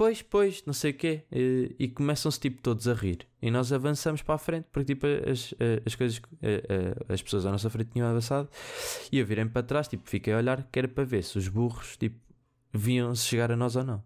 pois, 0.00 0.22
pois, 0.22 0.64
não 0.64 0.72
sei 0.72 0.92
o 0.92 0.94
quê. 0.94 1.24
E, 1.30 1.76
e 1.78 1.86
começam-se 1.86 2.40
tipo 2.40 2.62
todos 2.62 2.88
a 2.88 2.94
rir. 2.94 3.26
E 3.42 3.50
nós 3.50 3.70
avançamos 3.70 4.22
para 4.22 4.36
a 4.36 4.38
frente, 4.38 4.66
porque 4.72 4.94
tipo 4.94 5.06
as, 5.06 5.52
as 5.84 5.94
coisas, 5.94 6.22
as 7.06 7.20
pessoas 7.20 7.44
à 7.44 7.50
nossa 7.50 7.68
frente 7.68 7.90
tinham 7.90 8.08
avançado. 8.08 8.48
E 9.12 9.18
eu 9.18 9.26
virei 9.26 9.44
para 9.44 9.62
trás, 9.62 9.88
tipo, 9.88 10.08
fiquei 10.08 10.32
a 10.32 10.38
olhar, 10.38 10.66
que 10.72 10.78
era 10.78 10.88
para 10.88 11.04
ver 11.04 11.22
se 11.22 11.36
os 11.36 11.48
burros, 11.48 11.98
tipo, 11.98 12.18
vinham-se 12.72 13.26
chegar 13.26 13.52
a 13.52 13.56
nós 13.56 13.76
ou 13.76 13.84
não. 13.84 14.02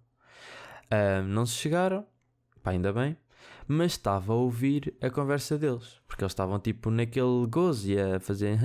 não 1.29 1.47
se 1.47 1.55
chegaram, 1.55 2.05
pá, 2.61 2.73
ainda 2.73 2.93
bem. 2.93 3.17
Mas 3.69 3.93
estava 3.93 4.33
a 4.33 4.37
ouvir 4.37 4.95
a 5.01 5.09
conversa 5.09 5.57
deles, 5.57 6.01
porque 6.09 6.25
eles 6.25 6.33
estavam 6.33 6.59
tipo 6.59 6.91
naquele 6.91 7.47
gozo 7.49 7.89
e 7.89 8.01
a 8.01 8.19
fazer. 8.19 8.59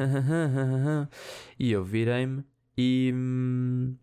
e 1.60 1.72
eu 1.72 1.84
virei-me 1.84 2.44
e. 2.76 3.12
Hum, 3.14 3.96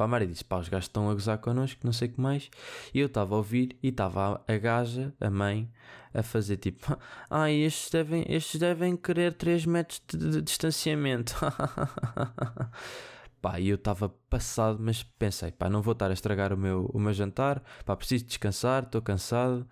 para 0.00 0.06
a 0.06 0.08
Mari 0.08 0.26
disse: 0.26 0.42
pá, 0.42 0.58
os 0.58 0.66
gajos 0.66 0.86
estão 0.86 1.10
a 1.10 1.12
gozar 1.12 1.36
connosco, 1.36 1.78
não 1.84 1.92
sei 1.92 2.08
o 2.08 2.12
que 2.12 2.18
mais. 2.18 2.50
E 2.94 3.00
eu 3.00 3.06
estava 3.06 3.34
a 3.34 3.36
ouvir 3.36 3.76
e 3.82 3.88
estava 3.88 4.42
a 4.48 4.56
gaja, 4.56 5.12
a 5.20 5.28
mãe, 5.28 5.70
a 6.14 6.22
fazer 6.22 6.56
tipo: 6.56 6.96
ah, 7.28 7.50
estes 7.50 7.90
devem, 7.90 8.24
estes 8.26 8.58
devem 8.58 8.96
querer 8.96 9.34
3 9.34 9.66
metros 9.66 10.00
de, 10.08 10.16
de, 10.16 10.30
de 10.30 10.42
distanciamento. 10.42 11.34
pá, 13.42 13.60
e 13.60 13.68
eu 13.68 13.74
estava 13.74 14.08
passado, 14.30 14.78
mas 14.80 15.02
pensei: 15.02 15.52
pá, 15.52 15.68
não 15.68 15.82
vou 15.82 15.92
estar 15.92 16.08
a 16.08 16.14
estragar 16.14 16.50
o 16.50 16.56
meu, 16.56 16.86
o 16.94 16.98
meu 16.98 17.12
jantar, 17.12 17.62
pá, 17.84 17.94
preciso 17.94 18.24
descansar, 18.24 18.84
estou 18.84 19.02
cansado. 19.02 19.68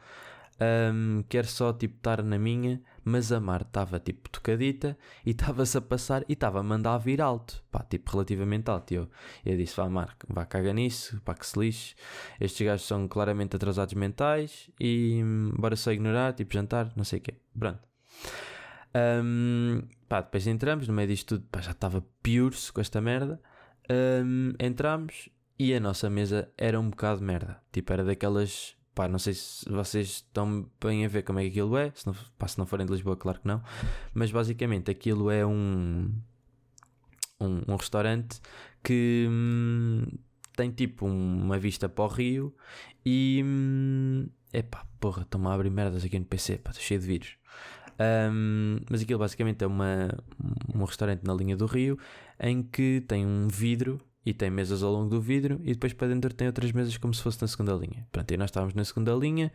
um, 0.93 1.25
quero 1.27 1.47
só 1.47 1.73
tipo 1.73 1.97
estar 1.97 2.23
na 2.23 2.39
minha, 2.39 2.83
mas 3.09 3.33
a 3.33 3.41
mar 3.41 3.63
estava 3.63 3.99
tipo 3.99 4.29
tocadita 4.29 4.97
e 5.25 5.31
estava-se 5.33 5.77
a 5.79 5.81
passar 5.81 6.25
e 6.29 6.35
estava 6.35 6.61
a 6.61 6.63
mandar 6.63 6.99
vir 6.99 7.21
alto, 7.21 7.63
pá, 7.71 7.83
tipo 7.83 8.13
relativamente 8.13 8.71
alto. 8.71 8.93
E 8.93 8.95
eu, 8.97 9.11
eu 9.45 9.57
disse: 9.57 9.77
vá, 9.77 9.89
Mar, 9.89 10.17
vá 10.29 10.45
caga 10.45 10.73
nisso, 10.73 11.21
pá, 11.25 11.35
que 11.35 11.47
se 11.47 11.59
lixe. 11.59 11.95
Estes 12.41 12.67
gajos 12.67 12.87
são 12.87 13.09
claramente 13.09 13.57
atrasados 13.57 13.95
mentais 13.95 14.71
e 14.79 15.21
hum, 15.25 15.53
bora 15.57 15.77
só 15.77 15.93
ignorar, 15.93 16.35
tipo 16.35 16.53
jantar, 16.53 16.93
não 16.97 17.05
sei 17.05 17.19
o 17.19 17.23
quê. 17.23 17.35
Pronto. 17.59 17.81
Um, 18.95 19.83
pá, 20.09 20.21
depois 20.21 20.47
entramos, 20.47 20.89
no 20.89 20.95
meio 20.95 21.09
disto 21.09 21.37
tudo, 21.37 21.49
pá, 21.51 21.61
já 21.61 21.73
estava 21.73 22.05
pior-se 22.23 22.73
com 22.73 22.81
esta 22.81 23.01
merda. 23.01 23.41
Um, 23.91 24.53
entramos 24.59 25.31
e 25.59 25.75
a 25.75 25.81
nossa 25.81 26.09
mesa 26.09 26.53
era 26.57 26.79
um 26.79 26.91
bocado 26.91 27.23
merda. 27.23 27.61
Tipo, 27.73 27.93
era 27.93 28.05
daquelas 28.05 28.78
Pá, 28.99 29.07
não 29.07 29.21
sei 29.21 29.33
se 29.33 29.65
vocês 29.71 30.09
estão 30.09 30.69
bem 30.83 31.05
a 31.05 31.09
ver 31.09 31.23
como 31.23 31.39
é 31.39 31.43
que 31.45 31.51
aquilo 31.51 31.77
é. 31.77 31.93
Se 31.95 32.05
não, 32.05 32.17
pá, 32.37 32.49
se 32.49 32.59
não 32.59 32.67
forem 32.67 32.85
de 32.85 32.91
Lisboa, 32.91 33.17
claro 33.17 33.39
que 33.39 33.47
não. 33.47 33.63
Mas 34.13 34.33
basicamente 34.33 34.91
aquilo 34.91 35.31
é 35.31 35.47
um, 35.47 36.13
um, 37.41 37.63
um 37.69 37.77
restaurante 37.77 38.41
que 38.83 39.29
hum, 39.31 40.05
tem 40.57 40.73
tipo 40.73 41.07
uma 41.07 41.61
vista 41.61 41.89
para 41.89 42.03
o 42.07 42.09
rio 42.09 42.53
e. 43.07 43.41
Hum, 43.45 44.27
epá, 44.53 44.85
porra, 44.99 45.23
estão-me 45.23 45.47
a 45.47 45.53
abrir 45.53 45.71
merdas 45.71 46.05
aqui 46.05 46.19
no 46.19 46.25
PC, 46.25 46.59
pá, 46.59 46.71
estou 46.71 46.83
cheio 46.83 46.99
de 46.99 47.07
vírus. 47.07 47.37
Um, 48.01 48.81
mas 48.91 49.03
aquilo 49.03 49.21
basicamente 49.21 49.63
é 49.63 49.67
uma, 49.69 50.09
um 50.75 50.83
restaurante 50.83 51.23
na 51.23 51.35
linha 51.35 51.57
do 51.57 51.67
rio 51.67 51.97
em 52.41 52.65
que 52.65 53.05
tem 53.07 53.25
um 53.25 53.47
vidro 53.47 54.01
e 54.29 54.35
tem 54.35 54.51
mesas 54.51 54.83
ao 54.83 54.93
longo 54.93 55.09
do 55.09 55.23
vidro 55.23 55.59
e 55.65 55.73
depois 55.73 55.95
para 55.95 56.09
dentro 56.09 56.35
tem 56.35 56.47
outras 56.47 56.71
mesas 56.71 56.99
como 56.99 57.15
se 57.15 57.23
fosse 57.23 57.41
na 57.41 57.49
segunda 57.49 57.73
linha. 57.73 58.07
Pronto, 58.13 58.31
e 58.31 58.37
nós 58.37 58.51
estávamos 58.51 58.75
na 58.75 58.85
segunda 58.85 59.15
linha 59.15 59.51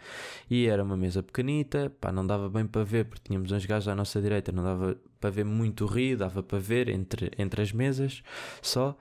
e 0.49 0.65
era 0.65 0.83
uma 0.83 0.97
mesa 0.97 1.21
pequenita, 1.21 1.91
pá, 2.01 2.11
não 2.11 2.25
dava 2.25 2.49
bem 2.49 2.65
para 2.65 2.83
ver 2.83 3.05
porque 3.05 3.21
tínhamos 3.23 3.51
uns 3.51 3.67
gajos 3.67 3.87
à 3.87 3.93
nossa 3.93 4.19
direita, 4.19 4.51
não 4.51 4.63
dava 4.63 4.97
para 5.19 5.29
ver 5.29 5.45
muito 5.45 5.83
o 5.83 5.87
rio, 5.87 6.17
dava 6.17 6.41
para 6.41 6.57
ver 6.57 6.89
entre, 6.89 7.31
entre 7.37 7.61
as 7.61 7.71
mesas 7.71 8.23
só. 8.63 8.97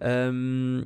Um, 0.00 0.82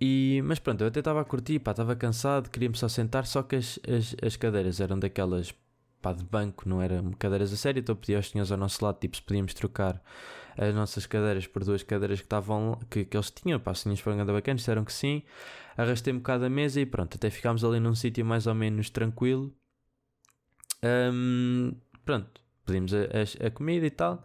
e, 0.00 0.40
mas 0.42 0.58
pronto, 0.58 0.80
eu 0.80 0.88
até 0.88 1.00
estava 1.00 1.20
a 1.20 1.24
curtir, 1.24 1.58
pá, 1.58 1.72
estava 1.72 1.94
cansado, 1.94 2.48
queria-me 2.48 2.78
só 2.78 2.88
sentar, 2.88 3.26
só 3.26 3.42
que 3.42 3.56
as, 3.56 3.78
as, 3.86 4.16
as 4.24 4.36
cadeiras 4.36 4.80
eram 4.80 4.98
daquelas 4.98 5.54
pá, 6.00 6.14
de 6.14 6.24
banco, 6.24 6.66
não 6.66 6.80
eram 6.80 7.12
cadeiras 7.12 7.52
a 7.52 7.56
sério, 7.56 7.80
então 7.80 7.94
pedi 7.94 8.16
aos 8.16 8.30
senhores 8.30 8.50
ao 8.50 8.56
nosso 8.56 8.82
lado, 8.82 8.98
tipo, 8.98 9.16
se 9.16 9.22
podíamos 9.22 9.52
trocar 9.52 10.02
as 10.60 10.74
nossas 10.74 11.06
cadeiras 11.06 11.46
por 11.46 11.64
duas 11.64 11.82
cadeiras 11.82 12.20
que 12.20 12.26
estavam 12.26 12.78
que, 12.90 13.06
que 13.06 13.16
eles 13.16 13.30
tinham, 13.30 13.58
pá, 13.58 13.72
tinhas 13.72 14.02
para 14.02 14.22
bacanas, 14.26 14.60
disseram 14.60 14.84
que 14.84 14.92
sim, 14.92 15.22
arrastei 15.74 16.12
um 16.12 16.18
bocado 16.18 16.44
a 16.44 16.50
mesa 16.50 16.78
e 16.78 16.84
pronto, 16.84 17.14
até 17.14 17.30
ficámos 17.30 17.64
ali 17.64 17.80
num 17.80 17.94
sítio 17.94 18.26
mais 18.26 18.46
ou 18.46 18.54
menos 18.54 18.90
tranquilo. 18.90 19.54
Um, 20.84 21.72
pronto, 22.04 22.42
pedimos 22.66 22.92
a, 22.92 22.98
a, 22.98 23.46
a, 23.46 23.50
comida 23.50 23.86
e 23.86 23.90
tal. 23.90 24.22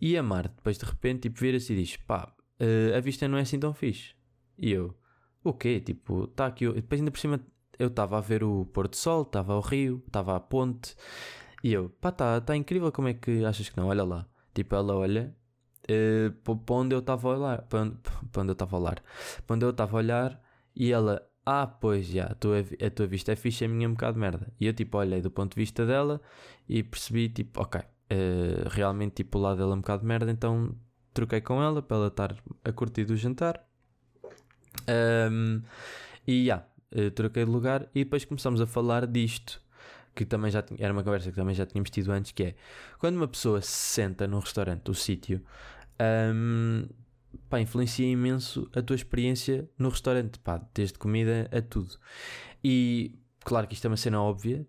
E 0.00 0.16
a 0.16 0.22
Marte, 0.22 0.54
depois 0.54 0.78
de 0.78 0.84
repente, 0.84 1.22
tipo, 1.22 1.40
vira-se 1.40 1.72
e 1.72 1.76
diz: 1.76 1.96
pá, 1.96 2.32
uh, 2.60 2.96
a 2.96 3.00
vista 3.00 3.26
não 3.26 3.36
é 3.36 3.40
assim 3.40 3.58
tão 3.58 3.74
fixe. 3.74 4.14
E 4.56 4.70
eu, 4.70 4.96
o 5.42 5.52
quê? 5.52 5.80
Tipo, 5.80 6.24
está 6.24 6.46
aqui. 6.46 6.72
Depois 6.72 7.00
ainda 7.00 7.10
por 7.10 7.18
cima 7.18 7.40
eu 7.76 7.88
estava 7.88 8.18
a 8.18 8.20
ver 8.20 8.44
o 8.44 8.66
pôr 8.66 8.86
do 8.86 8.94
sol, 8.94 9.22
estava 9.22 9.52
ao 9.52 9.60
rio, 9.60 10.00
estava 10.06 10.36
à 10.36 10.40
ponte. 10.40 10.94
E 11.64 11.72
eu, 11.72 11.88
pá, 12.00 12.10
está 12.10 12.40
tá 12.40 12.54
incrível, 12.56 12.92
como 12.92 13.08
é 13.08 13.14
que 13.14 13.44
achas 13.44 13.68
que 13.68 13.76
não? 13.76 13.88
Olha 13.88 14.04
lá. 14.04 14.28
Tipo, 14.54 14.76
ela 14.76 14.94
olha 14.94 15.36
uh, 15.90 16.56
para 16.56 16.74
onde 16.74 16.94
eu 16.94 17.00
estava 17.00 17.28
a 17.28 17.36
olhar. 17.36 17.62
Para 17.62 17.80
onde, 17.80 18.50
eu 18.50 18.52
estava 18.52 18.76
a 18.76 18.80
olhar. 18.80 19.02
Para 19.46 19.56
onde 19.56 19.64
eu 19.64 19.70
estava 19.70 19.96
a 19.96 19.98
olhar 19.98 20.40
e 20.74 20.92
ela, 20.92 21.22
ah, 21.44 21.66
pois 21.66 22.06
já, 22.06 22.26
a 22.26 22.34
tua, 22.34 22.58
a 22.58 22.90
tua 22.90 23.06
vista 23.06 23.32
é 23.32 23.36
fixe, 23.36 23.64
a 23.64 23.68
minha 23.68 23.86
é 23.86 23.88
um 23.88 23.92
bocado 23.92 24.14
de 24.14 24.20
merda. 24.20 24.52
E 24.60 24.66
eu, 24.66 24.72
tipo, 24.74 24.98
olhei 24.98 25.20
do 25.20 25.30
ponto 25.30 25.54
de 25.54 25.60
vista 25.60 25.86
dela 25.86 26.20
e 26.68 26.82
percebi, 26.82 27.28
tipo, 27.28 27.62
ok, 27.62 27.80
uh, 27.80 28.68
realmente, 28.68 29.14
tipo, 29.14 29.38
o 29.38 29.40
lado 29.40 29.58
dela 29.58 29.72
é 29.72 29.74
um 29.74 29.80
bocado 29.80 30.02
de 30.02 30.06
merda, 30.08 30.30
então 30.30 30.74
troquei 31.14 31.40
com 31.40 31.62
ela 31.62 31.80
para 31.80 31.96
ela 31.96 32.06
estar 32.08 32.36
a 32.64 32.72
curtir 32.72 33.04
do 33.04 33.16
jantar. 33.16 33.64
Um, 34.88 35.62
e 36.26 36.46
já, 36.46 36.66
uh, 36.94 37.10
troquei 37.12 37.44
de 37.44 37.50
lugar 37.50 37.88
e 37.94 38.04
depois 38.04 38.24
começamos 38.24 38.60
a 38.60 38.66
falar 38.66 39.06
disto 39.06 39.64
que 40.16 40.24
também 40.24 40.50
já 40.50 40.64
era 40.78 40.92
uma 40.92 41.04
conversa 41.04 41.30
que 41.30 41.36
também 41.36 41.54
já 41.54 41.66
tínhamos 41.66 41.90
tido 41.90 42.10
antes, 42.10 42.32
que 42.32 42.42
é 42.42 42.54
quando 42.98 43.16
uma 43.16 43.28
pessoa 43.28 43.60
se 43.60 43.70
senta 43.70 44.26
num 44.26 44.38
restaurante, 44.38 44.90
o 44.90 44.94
sítio, 44.94 45.42
um, 46.00 46.86
pá, 47.48 47.60
influencia 47.60 48.06
imenso 48.06 48.68
a 48.74 48.82
tua 48.82 48.96
experiência 48.96 49.68
no 49.78 49.88
restaurante, 49.88 50.38
pá, 50.38 50.60
desde 50.74 50.98
comida 50.98 51.48
a 51.52 51.60
tudo. 51.60 51.98
E 52.62 53.18
claro 53.40 53.66
que 53.68 53.74
isto 53.74 53.84
é 53.84 53.88
uma 53.88 53.96
cena 53.96 54.20
óbvia, 54.20 54.66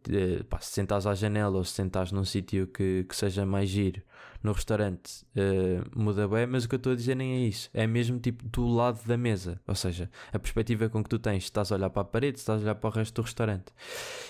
pá, 0.50 0.60
se 0.60 0.72
sentares 0.72 1.05
à 1.05 1.15
janela 1.15 1.57
ou 1.57 1.63
se 1.63 1.74
sentares 1.74 2.12
num 2.12 2.24
sítio 2.24 2.67
que, 2.67 3.05
que 3.07 3.15
seja 3.15 3.46
mais 3.46 3.69
giro 3.69 4.01
no 4.43 4.51
restaurante, 4.51 5.25
uh, 5.36 6.00
muda 6.00 6.27
bem, 6.27 6.46
mas 6.46 6.65
o 6.65 6.69
que 6.69 6.75
eu 6.75 6.77
estou 6.77 6.93
a 6.93 6.96
dizer 6.96 7.15
nem 7.15 7.34
é 7.34 7.39
isso, 7.48 7.69
é 7.74 7.88
mesmo 7.88 8.19
tipo 8.19 8.48
do 8.48 8.67
lado 8.67 9.03
da 9.05 9.17
mesa, 9.17 9.60
ou 9.67 9.74
seja, 9.74 10.10
a 10.31 10.38
perspectiva 10.38 10.88
com 10.89 11.03
que 11.03 11.10
tu 11.10 11.17
tens, 11.17 11.43
se 11.43 11.50
estás 11.50 11.72
a 11.72 11.75
olhar 11.75 11.89
para 11.89 12.03
a 12.03 12.05
parede, 12.05 12.38
se 12.38 12.43
estás 12.43 12.62
a 12.62 12.63
olhar 12.65 12.75
para 12.75 12.88
o 12.88 12.93
resto 12.93 13.15
do 13.15 13.25
restaurante. 13.25 13.74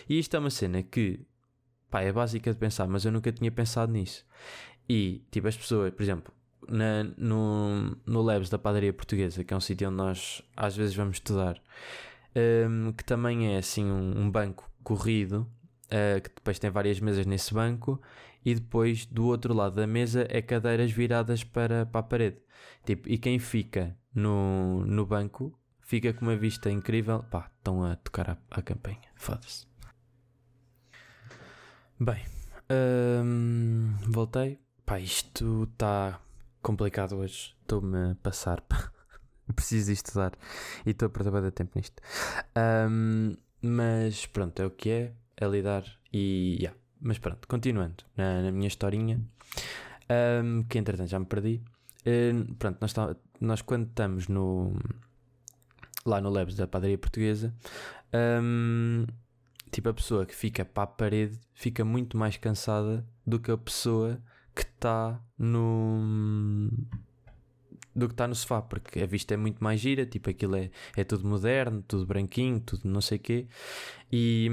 E 0.07 0.17
isto 0.17 0.35
é 0.35 0.39
uma 0.39 0.49
cena 0.49 0.81
que, 0.81 1.19
pá, 1.89 2.01
é 2.01 2.11
básica 2.11 2.51
de 2.51 2.57
pensar, 2.57 2.87
mas 2.87 3.03
eu 3.03 3.11
nunca 3.11 3.31
tinha 3.31 3.51
pensado 3.51 3.91
nisso. 3.91 4.25
E, 4.87 5.25
tipo, 5.29 5.47
as 5.47 5.57
pessoas, 5.57 5.93
por 5.93 6.01
exemplo, 6.01 6.33
na, 6.67 7.03
no, 7.17 7.97
no 8.05 8.21
Labs 8.21 8.49
da 8.49 8.57
Padaria 8.57 8.93
Portuguesa, 8.93 9.43
que 9.43 9.53
é 9.53 9.57
um 9.57 9.61
sítio 9.61 9.87
onde 9.87 9.97
nós 9.97 10.41
às 10.55 10.75
vezes 10.75 10.95
vamos 10.95 11.17
estudar, 11.17 11.61
um, 12.69 12.91
que 12.93 13.03
também 13.03 13.55
é 13.55 13.57
assim 13.57 13.85
um, 13.85 14.21
um 14.21 14.31
banco 14.31 14.69
corrido, 14.83 15.49
uh, 15.85 16.21
que 16.21 16.29
depois 16.35 16.59
tem 16.59 16.69
várias 16.69 16.99
mesas 16.99 17.25
nesse 17.25 17.53
banco, 17.53 18.01
e 18.45 18.55
depois 18.55 19.05
do 19.05 19.25
outro 19.25 19.53
lado 19.53 19.75
da 19.75 19.85
mesa 19.85 20.25
é 20.29 20.41
cadeiras 20.41 20.91
viradas 20.91 21.43
para, 21.43 21.85
para 21.85 21.99
a 21.99 22.03
parede. 22.03 22.37
Tipo, 22.85 23.09
e 23.09 23.17
quem 23.17 23.39
fica 23.39 23.97
no, 24.13 24.85
no 24.85 25.05
banco 25.05 25.57
fica 25.81 26.13
com 26.13 26.25
uma 26.25 26.35
vista 26.35 26.71
incrível. 26.71 27.23
Pá, 27.23 27.51
estão 27.57 27.83
a 27.83 27.95
tocar 27.97 28.29
a, 28.29 28.37
a 28.51 28.61
campanha, 28.61 29.01
foda-se. 29.15 29.67
Bem, 31.99 32.23
um, 32.71 33.95
voltei. 34.07 34.59
Pá, 34.85 34.99
isto 34.99 35.67
está 35.73 36.21
complicado 36.67 37.15
hoje. 37.15 37.55
Estou-me 37.62 38.12
a 38.12 38.15
passar. 38.21 38.62
Preciso 39.55 39.89
estudar 39.93 40.33
e 40.86 40.89
estou 40.89 41.05
a 41.05 41.09
perder 41.09 41.50
tempo 41.53 41.71
nisto. 41.75 42.01
Um, 42.89 43.38
mas 43.62 44.25
pronto, 44.25 44.62
é 44.62 44.65
o 44.65 44.69
que 44.69 44.89
é. 44.89 45.13
É 45.38 45.47
lidar 45.47 45.86
e. 46.12 46.57
Yeah. 46.59 46.77
Mas 47.00 47.19
pronto, 47.19 47.47
continuando 47.47 48.03
na, 48.17 48.41
na 48.41 48.51
minha 48.51 48.67
historinha, 48.67 49.21
um, 50.43 50.63
que 50.63 50.77
entretanto 50.77 51.09
já 51.09 51.19
me 51.19 51.25
perdi. 51.25 51.62
Pronto, 52.59 52.79
nós, 52.81 52.91
tá, 52.91 53.15
nós 53.39 53.62
quando 53.62 53.88
estamos 53.88 54.27
no, 54.27 54.74
lá 56.05 56.19
no 56.19 56.29
Labs 56.29 56.55
da 56.55 56.67
padaria 56.67 56.97
portuguesa, 56.97 57.53
tipo 59.71 59.89
a 59.89 59.93
pessoa 59.93 60.25
que 60.25 60.36
fica 60.36 60.65
para 60.65 60.83
a 60.83 60.88
parede 60.88 61.39
fica 61.53 61.86
muito 61.86 62.17
mais 62.17 62.36
cansada 62.36 63.05
do 63.25 63.39
que 63.39 63.51
a 63.51 63.57
pessoa 63.57 64.19
está 64.77 65.19
no 65.38 66.69
do 67.96 68.07
que 68.07 68.13
está 68.13 68.27
no 68.27 68.36
sofá, 68.36 68.62
porque 68.62 69.01
a 69.01 69.07
vista 69.07 69.34
é 69.34 69.38
muito 69.38 69.63
mais 69.63 69.81
gira, 69.81 70.05
tipo 70.05 70.29
aquilo 70.29 70.55
é, 70.55 70.69
é 70.96 71.03
tudo 71.03 71.27
moderno, 71.27 71.84
tudo 71.88 72.05
branquinho, 72.05 72.60
tudo 72.60 72.88
não 72.88 73.01
sei 73.01 73.17
o 73.17 73.22
quê, 73.22 73.48
e, 74.12 74.48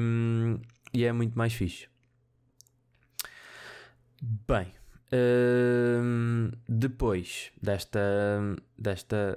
e 0.95 1.04
é 1.04 1.12
muito 1.12 1.37
mais 1.37 1.52
fixe. 1.52 1.87
Bem, 4.23 4.73
hum, 6.02 6.50
depois 6.66 7.52
desta, 7.61 8.00
desta, 8.78 9.37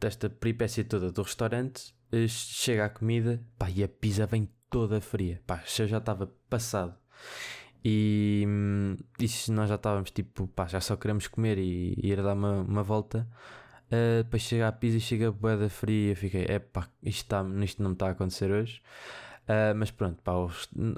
desta 0.00 0.28
peripécia 0.28 0.84
toda 0.84 1.12
do 1.12 1.22
restaurante, 1.22 1.94
eh, 2.10 2.26
chega 2.26 2.86
a 2.86 2.88
comida 2.88 3.40
pá, 3.56 3.70
e 3.70 3.84
a 3.84 3.88
pizza 3.88 4.26
vem 4.26 4.48
toda 4.68 5.00
fria. 5.00 5.40
Pá, 5.46 5.62
eu 5.78 5.86
já 5.86 5.98
estava 5.98 6.26
passado. 6.50 6.96
E, 7.84 8.46
e 9.20 9.50
nós 9.52 9.68
já 9.68 9.74
estávamos 9.74 10.10
tipo, 10.10 10.46
pá, 10.48 10.66
já 10.66 10.80
só 10.80 10.96
queremos 10.96 11.26
comer 11.26 11.58
e, 11.58 11.94
e 12.02 12.10
ir 12.10 12.22
dar 12.22 12.34
uma, 12.34 12.62
uma 12.62 12.82
volta. 12.82 13.28
Uh, 13.86 14.24
depois 14.24 14.42
chega 14.42 14.66
a 14.66 14.72
pizza 14.72 14.96
e 14.96 15.00
chega 15.00 15.28
a 15.28 15.32
boeda 15.32 15.68
fria. 15.68 16.12
Eu 16.12 16.16
fiquei, 16.16 16.46
é 16.48 16.58
pá, 16.58 16.88
isto, 17.02 17.28
tá, 17.28 17.44
isto 17.62 17.82
não 17.82 17.92
está 17.92 18.08
a 18.08 18.10
acontecer 18.12 18.50
hoje. 18.50 18.80
Uh, 19.44 19.76
mas 19.76 19.90
pronto, 19.90 20.22
pá, 20.22 20.32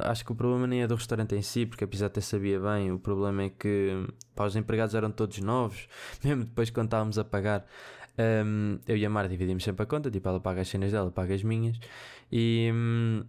acho 0.09 0.25
que 0.25 0.31
o 0.31 0.35
problema 0.37 0.69
nem 0.69 0.83
é 0.83 0.87
do 0.87 0.95
restaurante 0.95 1.35
em 1.35 1.43
si, 1.43 1.66
porque 1.66 1.83
a 1.83 1.88
pizza 1.88 2.07
até 2.07 2.21
sabia 2.21 2.61
bem. 2.61 2.93
O 2.93 2.99
problema 3.00 3.43
é 3.43 3.50
que 3.50 4.07
pá, 4.37 4.47
os 4.47 4.55
empregados 4.55 4.95
eram 4.95 5.11
todos 5.11 5.38
novos, 5.38 5.88
mesmo 6.23 6.45
depois 6.45 6.71
quando 6.71 6.87
estávamos 6.87 7.19
a 7.19 7.25
pagar. 7.25 7.66
Um, 8.19 8.78
eu 8.87 8.97
e 8.97 9.05
a 9.05 9.11
Mara 9.11 9.28
dividimos 9.28 9.62
sempre 9.62 9.83
a 9.83 9.87
conta, 9.87 10.11
tipo, 10.11 10.26
ela 10.28 10.40
paga 10.40 10.62
as 10.62 10.69
cenas 10.69 10.93
dela, 10.93 11.11
paga 11.11 11.35
as 11.35 11.43
minhas. 11.43 11.78
E, 12.31 12.71
um, 12.73 13.25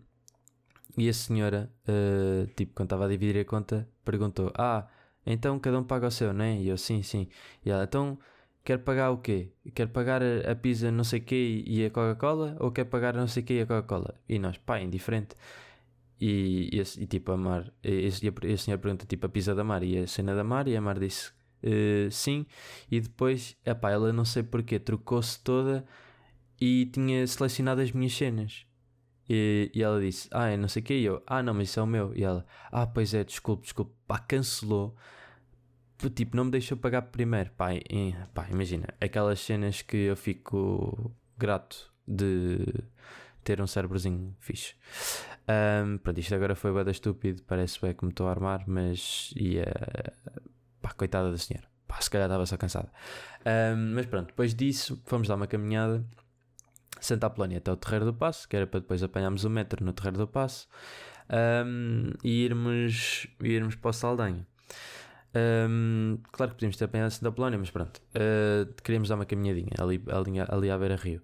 e 0.98 1.10
a 1.10 1.13
senhora, 1.13 1.72
uh, 1.88 2.48
tipo, 2.56 2.74
quando 2.74 2.88
estava 2.88 3.06
a 3.06 3.08
dividir 3.10 3.39
a 3.39 3.46
conta, 3.46 3.88
perguntou: 4.04 4.51
Ah, 4.58 4.88
então 5.25 5.60
cada 5.60 5.80
um 5.80 5.84
paga 5.84 6.08
o 6.08 6.12
seu, 6.12 6.34
não 6.34 6.44
é? 6.46 6.58
E 6.58 6.68
eu, 6.70 6.77
sim, 6.77 7.04
sim. 7.04 7.27
E 7.66 7.70
ela, 7.70 7.84
então 7.84 8.18
quer 8.63 8.80
pagar 8.80 9.12
o 9.12 9.18
quê? 9.20 9.51
Quer 9.74 9.88
pagar 9.88 10.22
a 10.24 10.56
pizza 10.56 10.92
não 10.92 11.04
sei 11.04 11.20
quê 11.22 11.63
e 11.66 11.86
a 11.86 11.89
Coca-Cola 11.92 12.58
ou 12.60 12.72
quer 12.72 12.86
pagar 12.86 13.13
não 13.16 13.27
sei 13.27 13.44
quê 13.44 13.60
e 13.60 13.62
a 13.62 13.66
Coca-Cola? 13.68 14.16
E 14.27 14.39
nós, 14.39 14.58
pá, 14.58 14.80
indiferente. 14.82 15.36
e, 16.20 16.70
e, 16.74 16.82
e, 17.04 17.08
tipo, 17.08 17.32
a 17.32 17.38
Mar, 17.38 17.72
esse, 17.84 18.25
esse 18.44 18.63
senhor 18.66 18.80
pergunta 18.80 19.06
tipo 19.06 19.25
a 19.25 19.30
pizza 19.30 19.54
da 19.56 19.63
Mar 19.63 19.84
e 19.84 20.00
a 20.00 20.08
cena 20.08 20.36
da 20.36 20.44
Mar, 20.44 20.68
e 20.68 20.75
a 20.75 20.82
Mar 20.82 21.00
disse 21.00 21.32
uh, 21.63 22.12
sim, 22.12 22.46
e 22.92 23.00
depois, 23.00 23.56
epá, 23.66 23.92
ela 23.92 24.12
não 24.13 24.25
sei 24.25 24.44
porquê, 24.44 24.80
trocou-se 24.80 25.39
toda 25.44 25.86
e 26.62 26.88
tinha 26.88 27.25
selecionado 27.27 27.82
as 27.82 27.92
minhas 27.92 28.13
cenas. 28.13 28.67
E, 29.29 29.72
e 29.74 29.84
ela 29.84 30.00
disse, 30.00 30.29
ah, 30.31 30.48
é 30.48 30.57
não 30.57 30.67
sei 30.67 30.81
o 30.81 30.86
que, 30.86 30.93
e 30.93 31.03
eu, 31.03 31.22
ah, 31.27 31.43
não, 31.43 31.53
mas 31.53 31.69
isso 31.69 31.79
é 31.79 31.84
o 31.84 31.88
meu. 31.88 32.15
E 32.15 32.24
ela, 32.24 32.46
ah, 32.72 32.88
pois 32.88 33.13
é, 33.13 33.24
desculpe, 33.24 33.63
desculpe, 33.63 33.91
pá, 34.07 34.19
cancelou. 34.19 34.96
Tipo, 36.13 36.38
não 36.38 36.46
me 36.46 36.51
deixou 36.51 36.77
pagar 36.77 37.01
primeiro, 37.03 37.51
pá, 37.51 37.74
e, 37.74 38.15
pá, 38.34 38.48
imagina, 38.50 38.88
aquelas 39.01 39.39
cenas 39.39 39.81
que 39.81 39.98
eu 39.98 40.15
fico 40.15 41.12
grato 41.38 41.91
de 42.07 42.60
ter 43.43 43.62
um 43.62 43.67
cérebrozinho 43.67 44.36
fixe. 44.39 44.75
Um, 45.48 45.98
pronto, 45.98 46.19
isto 46.19 46.36
agora 46.36 46.55
foi 46.55 46.74
bada 46.74 46.91
estúpido, 46.91 47.41
parece 47.43 47.81
bem 47.81 47.93
que 47.93 48.03
me 48.03 48.12
estou 48.12 48.27
a 48.27 48.31
armar, 48.31 48.63
mas 48.67 49.34
ia. 49.36 49.65
Pá, 50.81 50.91
coitada 50.91 51.31
da 51.31 51.38
senhora. 51.38 51.65
Pá, 51.88 52.01
se 52.01 52.10
calhar 52.10 52.27
estava 52.27 52.46
só 52.46 52.57
cansada. 52.57 52.91
Um, 53.46 53.93
mas 53.96 54.05
pronto, 54.05 54.27
depois 54.27 54.53
disso, 54.53 55.01
fomos 55.05 55.27
dar 55.27 55.36
uma 55.36 55.48
caminhada. 55.48 56.05
Santa 57.06 57.27
Apolónia 57.27 57.58
até 57.58 57.72
o 57.72 57.77
Terreiro 57.77 58.06
do 58.06 58.13
Passo, 58.13 58.48
que 58.48 58.56
era 58.56 58.68
para 58.68 58.80
depois 58.80 59.01
apanharmos 59.04 59.44
o 59.44 59.50
metro 59.50 59.84
no 59.84 59.94
Terreiro 59.94 60.18
do 60.18 60.27
Passo 60.27 60.68
um, 61.66 62.12
e 62.24 62.44
irmos, 62.44 63.27
irmos 63.42 63.75
para 63.75 63.89
o 63.89 63.94
Saldanha. 63.94 64.46
Um, 65.70 66.18
claro 66.32 66.51
que 66.51 66.58
podíamos 66.58 66.77
ter 66.77 66.86
apanhado 66.86 67.12
Santa 67.12 67.30
Apolónia, 67.30 67.60
mas 67.60 67.70
pronto, 67.70 67.98
uh, 67.98 68.74
queríamos 68.82 69.10
dar 69.10 69.16
uma 69.16 69.25
caminhadinha 69.25 69.74
ali, 69.77 70.01
ali, 70.08 70.39
ali 70.48 70.72
à 70.72 70.77
beira 70.77 70.96
rio. 70.96 71.22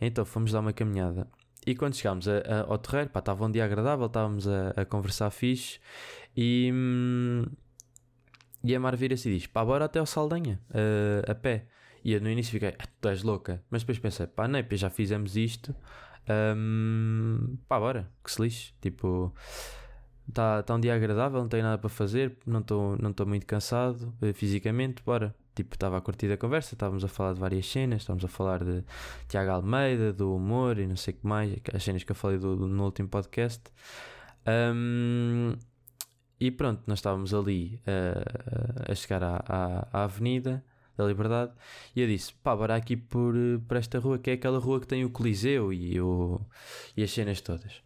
Então 0.00 0.24
fomos 0.24 0.52
dar 0.52 0.60
uma 0.60 0.72
caminhada 0.72 1.26
e 1.66 1.74
quando 1.74 1.94
chegámos 1.94 2.26
a, 2.26 2.38
a, 2.38 2.60
ao 2.70 2.78
terreiro, 2.78 3.10
pá, 3.10 3.18
estava 3.18 3.44
um 3.44 3.50
dia 3.50 3.64
agradável, 3.64 4.06
estávamos 4.06 4.48
a, 4.48 4.70
a 4.76 4.84
conversar 4.84 5.30
fixe 5.30 5.78
e, 6.36 6.70
hum, 6.72 7.44
e 8.64 8.74
a 8.74 8.80
Mar 8.80 8.96
vira-se 8.96 9.28
e 9.28 9.34
diz: 9.34 9.46
pá, 9.46 9.64
bora 9.64 9.84
até 9.84 9.98
ao 9.98 10.06
Saldanha, 10.06 10.60
uh, 10.70 11.30
a 11.30 11.34
pé. 11.34 11.66
E 12.04 12.12
eu 12.12 12.20
no 12.20 12.30
início 12.30 12.52
fiquei: 12.52 12.74
ah, 12.78 12.86
tu 13.00 13.08
és 13.08 13.22
louca, 13.22 13.62
mas 13.70 13.82
depois 13.82 13.98
pensei: 13.98 14.26
pá, 14.26 14.48
nem, 14.48 14.64
já 14.72 14.90
fizemos 14.90 15.36
isto, 15.36 15.74
um, 16.56 17.56
pá, 17.68 17.78
bora, 17.78 18.10
que 18.24 18.30
se 18.30 18.42
lixe. 18.42 18.72
Tipo, 18.80 19.34
está 20.28 20.62
tá 20.62 20.74
um 20.74 20.80
dia 20.80 20.94
agradável, 20.94 21.40
não 21.40 21.48
tenho 21.48 21.62
nada 21.62 21.78
para 21.78 21.90
fazer, 21.90 22.36
não 22.46 22.60
estou 22.60 22.96
não 22.98 23.14
muito 23.26 23.46
cansado 23.46 24.14
uh, 24.22 24.32
fisicamente, 24.34 25.02
bora 25.02 25.34
tipo, 25.54 25.74
estava 25.74 25.98
a 25.98 26.00
curtir 26.00 26.30
a 26.32 26.36
conversa, 26.36 26.74
estávamos 26.74 27.04
a 27.04 27.08
falar 27.08 27.34
de 27.34 27.40
várias 27.40 27.66
cenas, 27.66 28.02
estávamos 28.02 28.24
a 28.24 28.28
falar 28.28 28.64
de 28.64 28.84
Tiago 29.28 29.50
Almeida, 29.50 30.12
do 30.12 30.34
humor 30.34 30.78
e 30.78 30.86
não 30.86 30.96
sei 30.96 31.14
o 31.14 31.16
que 31.18 31.26
mais, 31.26 31.58
as 31.72 31.82
cenas 31.82 32.04
que 32.04 32.12
eu 32.12 32.16
falei 32.16 32.38
do, 32.38 32.56
do 32.56 32.66
no 32.66 32.84
último 32.84 33.08
podcast. 33.08 33.62
Um, 34.46 35.54
e 36.38 36.50
pronto, 36.50 36.82
nós 36.86 37.00
estávamos 37.00 37.34
ali 37.34 37.82
uh, 37.86 38.90
a 38.90 38.94
chegar 38.94 39.22
à, 39.22 39.44
à, 39.46 39.88
à, 39.92 40.04
Avenida 40.04 40.64
da 40.96 41.04
Liberdade 41.04 41.52
e 41.94 42.00
eu 42.00 42.06
disse: 42.06 42.32
pá, 42.42 42.54
bora 42.54 42.76
aqui 42.76 42.96
por, 42.96 43.34
por 43.66 43.76
esta 43.76 43.98
rua, 43.98 44.18
que 44.18 44.30
é 44.30 44.32
aquela 44.34 44.58
rua 44.58 44.80
que 44.80 44.86
tem 44.86 45.04
o 45.04 45.10
Coliseu 45.10 45.72
e, 45.72 46.00
o, 46.00 46.40
e 46.96 47.02
as 47.02 47.10
cenas 47.10 47.40
todas. 47.40 47.82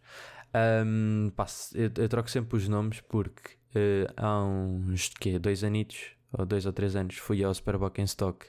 Um, 0.85 1.31
pá, 1.35 1.45
eu, 1.73 1.91
eu, 1.97 2.09
troco 2.09 2.29
sempre 2.29 2.57
os 2.57 2.67
nomes 2.67 3.01
porque 3.01 3.55
uh, 3.75 4.13
há 4.15 4.43
uns 4.43 5.09
quê, 5.09 5.37
dois 5.37 5.63
anitos 5.63 6.15
ou 6.37 6.45
dois 6.45 6.65
ou 6.65 6.73
três 6.73 6.95
anos, 6.95 7.15
fui 7.17 7.43
ao 7.43 7.53
Superboc 7.53 7.97
em 7.99 8.03
Stock 8.03 8.45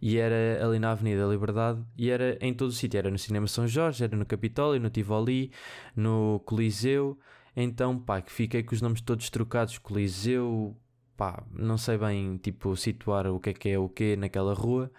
e 0.00 0.16
era 0.16 0.64
ali 0.64 0.78
na 0.78 0.92
Avenida 0.92 1.26
Liberdade 1.26 1.82
e 1.96 2.10
era 2.10 2.38
em 2.40 2.54
todo 2.54 2.70
o 2.70 2.72
sítio. 2.72 2.98
Era 2.98 3.10
no 3.10 3.18
Cinema 3.18 3.46
São 3.46 3.66
Jorge, 3.66 4.04
era 4.04 4.16
no 4.16 4.24
Capitólio, 4.24 4.80
no 4.80 4.90
Tivoli, 4.90 5.52
no 5.94 6.40
Coliseu. 6.44 7.18
Então, 7.54 7.98
pá, 7.98 8.22
que 8.22 8.32
fiquei 8.32 8.62
com 8.62 8.74
os 8.74 8.80
nomes 8.80 9.00
todos 9.00 9.28
trocados. 9.28 9.76
Coliseu, 9.78 10.76
pá, 11.20 11.44
não 11.52 11.76
sei 11.76 11.98
bem, 11.98 12.38
tipo, 12.38 12.74
situar 12.74 13.26
o 13.26 13.38
que 13.38 13.50
é 13.50 13.52
que 13.52 13.68
é 13.68 13.78
o 13.78 13.90
que 13.90 14.16
naquela 14.16 14.54
rua. 14.54 14.90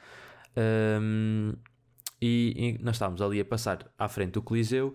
Um, 0.55 1.53
e, 2.21 2.77
e, 2.79 2.83
nós 2.83 2.97
estávamos 2.97 3.23
ali 3.23 3.39
a 3.39 3.45
passar 3.45 3.91
à 3.97 4.07
frente 4.07 4.33
do 4.33 4.43
Coliseu 4.43 4.93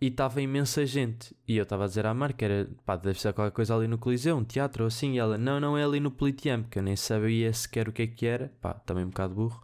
e 0.00 0.06
estava 0.06 0.40
imensa 0.40 0.86
gente. 0.86 1.34
E 1.48 1.56
eu 1.56 1.64
estava 1.64 1.82
a 1.82 1.88
dizer 1.88 2.06
à 2.06 2.14
Marca, 2.14 2.44
era 2.44 2.70
pá, 2.86 2.94
deve 2.94 3.20
ser 3.20 3.32
qualquer 3.32 3.52
coisa 3.52 3.74
ali 3.74 3.88
no 3.88 3.98
Coliseu, 3.98 4.36
um 4.36 4.44
teatro 4.44 4.84
ou 4.84 4.86
assim. 4.86 5.14
E 5.14 5.18
ela, 5.18 5.36
não, 5.36 5.58
não 5.58 5.76
é 5.76 5.82
ali 5.82 5.98
no 5.98 6.12
Politeama, 6.12 6.64
que 6.70 6.78
eu 6.78 6.82
nem 6.84 6.94
sabia 6.94 7.52
sequer 7.52 7.88
o 7.88 7.92
que 7.92 8.02
é 8.02 8.06
que 8.06 8.24
era, 8.24 8.52
pá, 8.60 8.74
também 8.74 9.04
um 9.04 9.08
bocado 9.08 9.34
burro. 9.34 9.60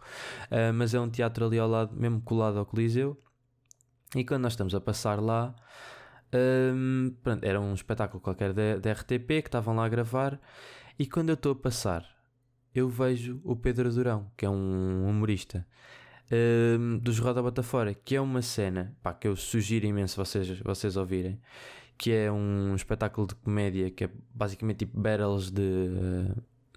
Uh, 0.51 0.73
mas 0.73 0.93
é 0.93 0.99
um 0.99 1.09
teatro 1.09 1.45
ali 1.45 1.57
ao 1.57 1.69
lado, 1.69 1.95
mesmo 1.95 2.19
colado 2.19 2.59
ao 2.59 2.65
Coliseu. 2.65 3.17
E 4.13 4.25
quando 4.25 4.41
nós 4.41 4.51
estamos 4.51 4.75
a 4.75 4.81
passar 4.81 5.21
lá, 5.21 5.55
um, 6.33 7.15
pronto, 7.23 7.45
era 7.45 7.61
um 7.61 7.73
espetáculo 7.73 8.19
qualquer 8.19 8.51
da 8.53 8.91
RTP 8.91 9.27
que 9.27 9.47
estavam 9.47 9.75
lá 9.77 9.85
a 9.85 9.89
gravar. 9.89 10.41
E 10.97 11.05
quando 11.05 11.29
eu 11.29 11.35
estou 11.35 11.51
a 11.51 11.55
passar, 11.55 12.05
eu 12.73 12.87
vejo 12.87 13.41
o 13.43 13.55
Pedro 13.55 13.91
Durão, 13.91 14.31
que 14.37 14.45
é 14.45 14.49
um 14.49 15.07
humorista 15.07 15.65
uh, 16.31 16.97
dos 16.99 17.19
Roda 17.19 17.41
Bota 17.41 17.61
Fora, 17.61 17.93
que 17.93 18.15
é 18.15 18.21
uma 18.21 18.41
cena 18.41 18.95
pá, 19.03 19.13
que 19.13 19.27
eu 19.27 19.35
sugiro 19.35 19.85
imenso 19.85 20.15
vocês, 20.15 20.59
vocês 20.59 20.95
ouvirem, 20.95 21.39
que 21.97 22.11
é 22.11 22.31
um 22.31 22.73
espetáculo 22.75 23.27
de 23.27 23.35
comédia 23.35 23.89
que 23.91 24.05
é 24.05 24.09
basicamente 24.33 24.79
tipo 24.79 24.99
battles 24.99 25.51
de, 25.51 25.89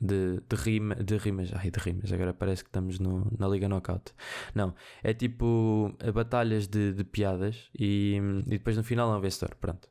de, 0.01 0.41
de, 0.49 0.57
rima, 0.57 0.95
de 0.97 1.17
rimas. 1.17 1.53
Ai, 1.55 1.71
de 1.71 1.79
rimas, 1.79 2.13
agora 2.13 2.35
parece 2.35 2.63
que 2.65 2.71
estamos 2.71 2.99
no, 2.99 3.31
na 3.39 3.49
Liga 3.49 3.69
Knockout. 3.69 4.13
Não, 4.55 4.75
é 5.03 5.13
tipo 5.13 5.95
batalhas 6.13 6.67
de, 6.67 6.93
de 6.93 7.05
piadas 7.05 7.69
e, 7.79 8.21
e 8.47 8.51
depois 8.51 8.77
no 8.77 8.83
final 8.83 9.13
é 9.13 9.17
um 9.17 9.21
vencedor. 9.21 9.55
Pronto. 9.57 9.89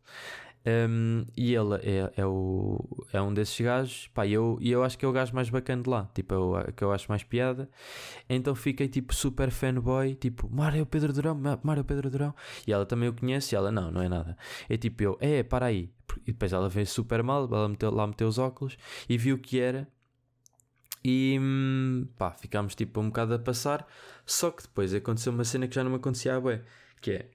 Um, 0.68 1.26
e 1.38 1.56
ele 1.56 1.76
é, 1.76 2.12
é, 2.18 2.26
o, 2.26 2.86
é 3.14 3.22
um 3.22 3.34
desses 3.34 3.58
gajos, 3.62 4.10
pá, 4.14 4.26
e 4.26 4.34
eu, 4.34 4.60
eu 4.62 4.84
acho 4.84 4.98
que 4.98 5.06
é 5.06 5.08
o 5.08 5.14
gajo 5.14 5.34
mais 5.34 5.50
bacana 5.50 5.82
de 5.82 5.90
lá, 5.90 6.10
tipo, 6.14 6.34
eu, 6.34 6.74
que 6.76 6.84
eu 6.84 6.92
acho 6.92 7.10
mais 7.10 7.24
piada. 7.24 7.70
Então 8.28 8.54
fiquei 8.54 8.90
tipo 8.90 9.16
super 9.16 9.50
fanboy, 9.50 10.16
tipo, 10.16 10.50
Mário 10.54 10.86
Pedro 10.86 11.14
Durão, 11.14 11.40
Mário 11.64 11.86
Pedro 11.86 12.10
Durão. 12.10 12.36
E 12.68 12.74
ela 12.74 12.86
também 12.86 13.08
o 13.08 13.14
conhece, 13.14 13.56
e 13.56 13.56
ela, 13.56 13.72
não, 13.72 13.90
não 13.92 14.02
é 14.02 14.10
nada. 14.10 14.38
É 14.68 14.76
tipo, 14.76 15.02
eu, 15.02 15.18
é, 15.22 15.42
para 15.42 15.68
aí. 15.68 15.90
E 16.24 16.34
depois 16.34 16.52
ela 16.52 16.68
veio 16.68 16.86
super 16.86 17.24
mal, 17.24 17.46
ela 17.46 17.70
meteu, 17.70 17.90
lá 17.90 18.06
meteu 18.06 18.28
os 18.28 18.38
óculos 18.38 18.78
e 19.08 19.18
viu 19.18 19.40
que 19.40 19.62
era. 19.62 19.88
E 21.04 21.40
pá, 22.18 22.32
ficámos 22.32 22.76
tipo 22.76 23.00
um 23.00 23.08
bocado 23.08 23.34
a 23.36 23.40
passar. 23.40 23.88
Só 24.26 24.52
que 24.52 24.64
depois 24.64 24.94
aconteceu 24.94 25.32
uma 25.32 25.46
cena 25.46 25.68
que 25.68 25.76
já 25.76 25.84
não 25.84 25.92
me 25.92 25.98
acontecia 25.98 26.38
bué, 26.42 26.62
que 27.00 27.12
é 27.12 27.30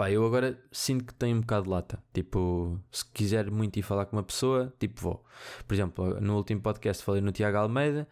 Pá, 0.00 0.10
eu 0.10 0.24
agora 0.24 0.58
sinto 0.72 1.04
que 1.04 1.12
tenho 1.12 1.36
um 1.36 1.40
bocado 1.42 1.64
de 1.64 1.68
lata. 1.68 2.02
Tipo, 2.14 2.80
se 2.90 3.04
quiser 3.12 3.50
muito 3.50 3.78
ir 3.78 3.82
falar 3.82 4.06
com 4.06 4.16
uma 4.16 4.22
pessoa, 4.22 4.72
tipo, 4.78 4.98
vou. 4.98 5.22
Por 5.68 5.74
exemplo, 5.74 6.18
no 6.18 6.38
último 6.38 6.58
podcast 6.62 7.04
falei 7.04 7.20
no 7.20 7.30
Tiago 7.30 7.58
Almeida. 7.58 8.08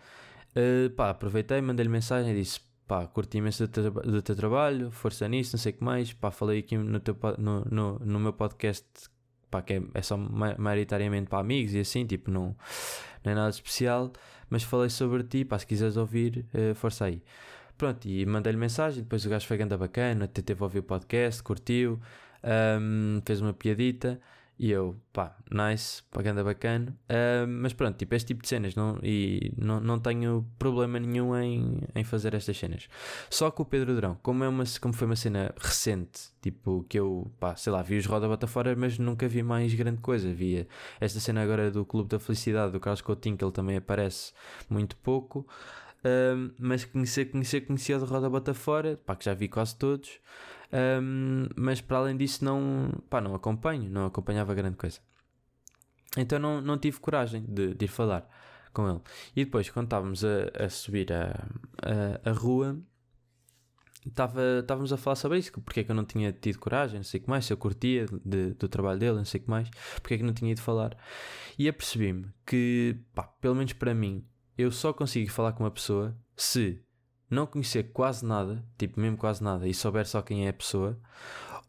Uh, 0.50 0.90
pá, 0.90 1.08
aproveitei, 1.08 1.62
mandei-lhe 1.62 1.88
mensagem 1.88 2.32
e 2.32 2.34
disse: 2.42 2.60
pá, 2.86 3.06
curti 3.06 3.38
imenso 3.38 3.66
do 3.66 3.72
teu, 3.72 3.90
do 3.90 4.20
teu 4.20 4.36
trabalho, 4.36 4.90
força 4.90 5.26
nisso, 5.28 5.56
não 5.56 5.58
sei 5.58 5.72
o 5.72 5.76
que 5.76 5.82
mais. 5.82 6.12
Pá, 6.12 6.30
falei 6.30 6.58
aqui 6.58 6.76
no, 6.76 7.00
teu, 7.00 7.16
no, 7.38 7.64
no, 7.64 7.98
no 8.00 8.20
meu 8.20 8.34
podcast, 8.34 8.86
pá, 9.50 9.62
que 9.62 9.72
é, 9.72 9.82
é 9.94 10.02
só 10.02 10.18
maioritariamente 10.18 11.30
para 11.30 11.38
amigos 11.38 11.72
e 11.72 11.80
assim, 11.80 12.04
tipo, 12.04 12.30
não, 12.30 12.54
não 13.24 13.32
é 13.32 13.34
nada 13.34 13.48
especial. 13.48 14.12
Mas 14.50 14.62
falei 14.62 14.90
sobre 14.90 15.24
ti, 15.24 15.42
pá, 15.42 15.58
se 15.58 15.66
quiseres 15.66 15.96
ouvir, 15.96 16.44
uh, 16.52 16.74
força 16.74 17.06
aí. 17.06 17.22
Pronto, 17.78 18.08
e 18.08 18.26
mandei-lhe 18.26 18.58
mensagem, 18.58 19.04
depois 19.04 19.24
o 19.24 19.30
gajo 19.30 19.46
foi 19.46 19.56
ganda 19.56 19.78
bacana, 19.78 20.24
até 20.24 20.42
teve 20.42 20.60
a 20.60 20.64
ouvir 20.64 20.80
o 20.80 20.82
podcast, 20.82 21.40
curtiu, 21.44 22.00
um, 22.42 23.22
fez 23.24 23.40
uma 23.40 23.52
piadita 23.52 24.20
e 24.58 24.72
eu, 24.72 24.96
pá, 25.12 25.36
nice, 25.48 26.02
pá, 26.10 26.20
ganda 26.20 26.42
bacana. 26.42 26.98
Um, 27.08 27.60
mas 27.62 27.72
pronto, 27.72 27.96
tipo, 27.96 28.12
este 28.16 28.26
tipo 28.26 28.42
de 28.42 28.48
cenas, 28.48 28.74
não, 28.74 28.98
e 29.00 29.52
não, 29.56 29.78
não 29.78 30.00
tenho 30.00 30.44
problema 30.58 30.98
nenhum 30.98 31.36
em, 31.36 31.78
em 31.94 32.02
fazer 32.02 32.34
estas 32.34 32.56
cenas. 32.56 32.88
Só 33.30 33.52
que 33.52 33.62
o 33.62 33.64
Pedro 33.64 33.94
Durão, 33.94 34.18
como, 34.20 34.42
é 34.42 34.48
uma, 34.48 34.64
como 34.80 34.92
foi 34.92 35.06
uma 35.06 35.14
cena 35.14 35.54
recente, 35.56 36.32
tipo, 36.42 36.84
que 36.88 36.98
eu, 36.98 37.30
pá, 37.38 37.54
sei 37.54 37.72
lá, 37.72 37.80
vi 37.80 37.96
os 37.96 38.06
Roda 38.06 38.26
Bota 38.26 38.48
Fora, 38.48 38.74
mas 38.74 38.98
nunca 38.98 39.28
vi 39.28 39.44
mais 39.44 39.72
grande 39.74 40.00
coisa. 40.00 40.32
Via 40.32 40.66
esta 41.00 41.20
cena 41.20 41.40
agora 41.40 41.70
do 41.70 41.84
Clube 41.84 42.08
da 42.08 42.18
Felicidade, 42.18 42.72
do 42.72 42.80
Carlos 42.80 43.02
Coutinho, 43.02 43.36
que 43.36 43.44
ele 43.44 43.52
também 43.52 43.76
aparece 43.76 44.32
muito 44.68 44.96
pouco 44.96 45.46
mas 46.58 46.84
conhecer, 46.84 47.26
conhecer, 47.26 47.62
conhecia 47.62 47.98
de 47.98 48.04
Roda 48.04 48.28
Bota 48.28 48.54
Fora, 48.54 48.98
pá, 49.04 49.16
que 49.16 49.24
já 49.24 49.34
vi 49.34 49.48
quase 49.48 49.76
todos, 49.76 50.20
um, 51.02 51.46
mas 51.56 51.80
para 51.80 51.98
além 51.98 52.16
disso 52.16 52.44
não, 52.44 52.90
pá, 53.08 53.20
não 53.20 53.34
acompanho, 53.34 53.90
não 53.90 54.06
acompanhava 54.06 54.54
grande 54.54 54.76
coisa. 54.76 55.00
Então 56.16 56.38
não, 56.38 56.60
não 56.60 56.78
tive 56.78 56.98
coragem 57.00 57.44
de, 57.46 57.74
de 57.74 57.84
ir 57.84 57.88
falar 57.88 58.28
com 58.72 58.88
ele. 58.88 59.00
E 59.34 59.44
depois, 59.44 59.68
quando 59.70 59.86
estávamos 59.86 60.24
a, 60.24 60.64
a 60.64 60.68
subir 60.68 61.12
a, 61.12 61.46
a, 61.82 62.30
a 62.30 62.32
rua, 62.32 62.78
estava, 64.06 64.60
estávamos 64.60 64.92
a 64.92 64.96
falar 64.96 65.16
sobre 65.16 65.38
isso, 65.38 65.52
porque 65.60 65.80
é 65.80 65.84
que 65.84 65.90
eu 65.90 65.96
não 65.96 66.04
tinha 66.04 66.32
tido 66.32 66.58
coragem, 66.58 66.98
não 66.98 67.04
sei 67.04 67.20
o 67.20 67.22
que 67.24 67.30
mais, 67.30 67.44
se 67.44 67.52
eu 67.52 67.56
curtia 67.56 68.06
de, 68.24 68.54
do 68.54 68.68
trabalho 68.68 68.98
dele, 68.98 69.16
não 69.16 69.24
sei 69.24 69.40
o 69.40 69.44
que 69.44 69.50
mais, 69.50 69.68
porque 70.00 70.14
é 70.14 70.18
que 70.18 70.22
não 70.22 70.32
tinha 70.32 70.52
ido 70.52 70.60
falar. 70.60 70.96
E 71.58 71.68
apercebi-me 71.68 72.26
que, 72.46 72.96
pá, 73.14 73.24
pelo 73.24 73.54
menos 73.54 73.72
para 73.72 73.94
mim, 73.94 74.24
eu 74.58 74.72
só 74.72 74.92
consigo 74.92 75.30
falar 75.30 75.52
com 75.52 75.62
uma 75.62 75.70
pessoa 75.70 76.18
se 76.36 76.82
não 77.30 77.46
conhecer 77.46 77.92
quase 77.92 78.26
nada, 78.26 78.64
tipo 78.76 79.00
mesmo 79.00 79.16
quase 79.16 79.42
nada, 79.42 79.68
e 79.68 79.72
souber 79.72 80.04
só 80.04 80.20
quem 80.20 80.46
é 80.46 80.50
a 80.50 80.52
pessoa, 80.52 80.98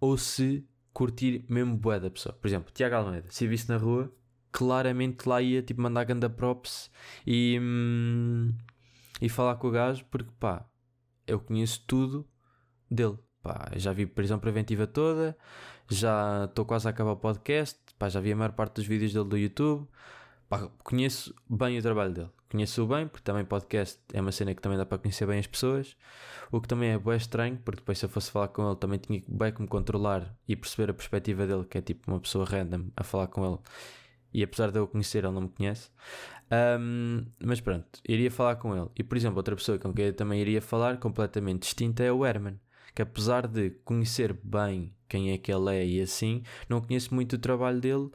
ou 0.02 0.18
se 0.18 0.68
curtir 0.92 1.46
mesmo 1.48 1.78
bué 1.78 2.00
da 2.00 2.10
pessoa. 2.10 2.34
Por 2.34 2.48
exemplo, 2.48 2.72
Tiago 2.74 2.96
Almeida, 2.96 3.28
se 3.30 3.48
visse 3.48 3.70
na 3.70 3.78
rua, 3.78 4.12
claramente 4.52 5.28
lá 5.28 5.40
ia 5.42 5.62
tipo 5.62 5.82
mandar 5.82 6.04
ganda 6.06 6.30
props 6.30 6.90
e, 7.28 7.60
hum, 7.62 8.54
e 9.22 9.30
falar 9.30 9.56
com 9.56 9.68
o 9.68 9.72
gajo, 9.72 10.04
porque 10.10 10.32
pá, 10.40 10.68
eu 11.28 11.40
conheço 11.40 11.84
tudo 11.86 12.28
dele. 12.90 13.18
Pá, 13.42 13.72
já 13.76 13.94
vi 13.94 14.06
prisão 14.06 14.40
preventiva 14.40 14.88
toda, 14.88 15.38
já 15.88 16.46
estou 16.46 16.66
quase 16.66 16.88
a 16.88 16.92
acabar 16.92 17.12
o 17.12 17.18
podcast, 17.18 17.80
pá, 17.98 18.10
já 18.10 18.20
vi 18.20 18.32
a 18.32 18.36
maior 18.36 18.52
parte 18.54 18.76
dos 18.76 18.88
vídeos 18.88 19.14
dele 19.14 19.30
do 19.30 19.38
YouTube. 19.38 19.88
Pá, 20.50 20.68
conheço 20.84 21.36
bem 21.48 21.78
o 21.78 21.82
trabalho 21.82 22.14
dele. 22.14 22.39
Conheço-o 22.50 22.88
bem, 22.88 23.08
porque 23.08 23.24
também 23.24 23.46
podcast 23.46 24.00
é 24.12 24.20
uma 24.20 24.32
cena 24.32 24.56
que 24.56 24.62
também 24.62 24.78
dá 24.78 24.86
para 24.86 24.98
conhecer 24.98 25.28
bem 25.28 25.38
as 25.38 25.46
pessoas. 25.46 25.96
O 26.52 26.60
que 26.60 26.68
também 26.68 26.90
é 26.90 26.98
bem 26.98 27.16
estranho, 27.16 27.58
porque 27.64 27.82
depois 27.82 28.00
se 28.00 28.06
eu 28.06 28.10
fosse 28.10 28.32
falar 28.32 28.48
com 28.48 28.68
ele 28.68 28.76
também 28.76 28.98
tinha 28.98 29.22
bem 29.28 29.54
me 29.60 29.68
controlar 29.68 30.36
e 30.48 30.56
perceber 30.56 30.90
a 30.90 30.94
perspectiva 30.94 31.46
dele, 31.46 31.66
que 31.66 31.78
é 31.78 31.82
tipo 31.82 32.10
uma 32.12 32.20
pessoa 32.20 32.46
random 32.46 32.88
a 32.98 33.04
falar 33.04 33.28
com 33.28 33.46
ele. 33.46 33.60
E 34.34 34.44
apesar 34.44 34.72
de 34.72 34.80
eu 34.80 34.88
conhecer, 34.88 35.24
ele 35.24 35.34
não 35.34 35.42
me 35.42 35.50
conhece. 35.50 35.92
Um, 36.52 37.26
mas 37.44 37.62
pronto, 37.62 37.88
iria 38.08 38.32
falar 38.32 38.56
com 38.56 38.76
ele. 38.76 38.90
E 38.96 39.04
por 39.04 39.16
exemplo, 39.16 39.38
outra 39.38 39.56
pessoa 39.56 39.78
com 39.78 39.94
quem 39.94 40.06
eu 40.06 40.14
também 40.14 40.42
iria 40.42 40.62
falar, 40.62 40.98
completamente 40.98 41.62
distinta, 41.62 42.04
é 42.04 42.12
o 42.12 42.26
Herman. 42.26 42.60
Que 42.96 43.04
apesar 43.04 43.48
de 43.48 43.72
conhecer 43.86 44.34
bem 44.44 44.96
quem 45.08 45.32
é 45.32 45.38
que 45.38 45.52
ele 45.52 45.76
é 45.76 45.86
e 45.86 46.02
assim, 46.02 46.44
não 46.68 46.82
conheço 46.82 47.14
muito 47.14 47.34
o 47.34 47.40
trabalho 47.40 47.80
dele, 47.80 48.10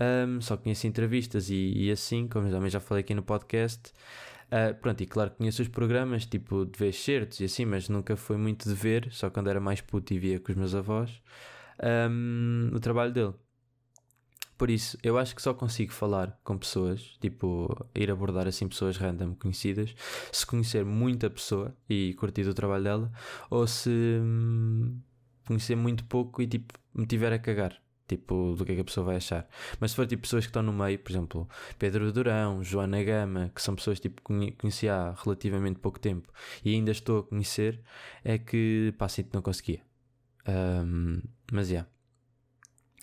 um, 0.00 0.40
só 0.40 0.56
conheço 0.56 0.86
entrevistas 0.86 1.50
e, 1.50 1.72
e, 1.74 1.90
assim, 1.90 2.28
como 2.28 2.50
também 2.50 2.70
já 2.70 2.80
falei 2.80 3.02
aqui 3.02 3.14
no 3.14 3.22
podcast. 3.22 3.92
Uh, 4.46 4.74
pronto, 4.80 5.02
e 5.02 5.06
claro 5.06 5.30
conheço 5.32 5.60
os 5.60 5.68
programas, 5.68 6.24
tipo 6.24 6.64
de 6.64 6.78
ver 6.78 6.92
certos 6.94 7.40
e 7.40 7.44
assim, 7.44 7.66
mas 7.66 7.88
nunca 7.88 8.16
foi 8.16 8.38
muito 8.38 8.66
de 8.66 8.74
ver, 8.74 9.08
só 9.10 9.28
quando 9.28 9.50
era 9.50 9.60
mais 9.60 9.82
puto 9.82 10.14
e 10.14 10.18
via 10.18 10.40
com 10.40 10.50
os 10.50 10.56
meus 10.56 10.74
avós 10.74 11.20
um, 12.10 12.70
o 12.74 12.80
trabalho 12.80 13.12
dele. 13.12 13.34
Por 14.56 14.70
isso, 14.70 14.98
eu 15.04 15.16
acho 15.18 15.36
que 15.36 15.42
só 15.42 15.54
consigo 15.54 15.92
falar 15.92 16.36
com 16.42 16.58
pessoas, 16.58 17.16
tipo, 17.20 17.86
ir 17.94 18.10
abordar 18.10 18.48
assim 18.48 18.66
pessoas 18.66 18.96
random 18.96 19.34
conhecidas, 19.34 19.94
se 20.32 20.44
conhecer 20.44 20.84
muita 20.84 21.30
pessoa 21.30 21.76
e 21.88 22.14
curtir 22.14 22.42
o 22.48 22.54
trabalho 22.54 22.84
dela, 22.84 23.12
ou 23.50 23.66
se 23.68 23.90
hum, 23.90 24.98
conhecer 25.46 25.76
muito 25.76 26.04
pouco 26.04 26.42
e 26.42 26.46
tipo, 26.48 26.74
me 26.94 27.06
tiver 27.06 27.32
a 27.32 27.38
cagar 27.38 27.80
tipo, 28.08 28.54
do 28.56 28.64
que 28.64 28.72
é 28.72 28.74
que 28.76 28.80
a 28.80 28.84
pessoa 28.84 29.06
vai 29.06 29.16
achar. 29.16 29.48
Mas 29.78 29.90
se 29.92 29.96
for 29.96 30.06
tipo 30.06 30.22
pessoas 30.22 30.44
que 30.44 30.50
estão 30.50 30.62
no 30.62 30.72
meio, 30.72 30.98
por 30.98 31.12
exemplo, 31.12 31.48
Pedro 31.78 32.10
Durão, 32.10 32.64
Joana 32.64 33.02
Gama, 33.04 33.52
que 33.54 33.62
são 33.62 33.76
pessoas 33.76 34.00
tipo 34.00 34.22
que 34.22 34.52
conheci 34.52 34.88
há 34.88 35.14
relativamente 35.22 35.78
pouco 35.78 36.00
tempo 36.00 36.32
e 36.64 36.74
ainda 36.74 36.90
estou 36.90 37.20
a 37.20 37.22
conhecer, 37.22 37.80
é 38.24 38.38
que 38.38 38.92
pá, 38.98 39.06
assim 39.06 39.24
não 39.32 39.42
conseguia. 39.42 39.82
Um, 40.48 41.22
mas 41.52 41.68
já. 41.68 41.74
Yeah, 41.74 41.90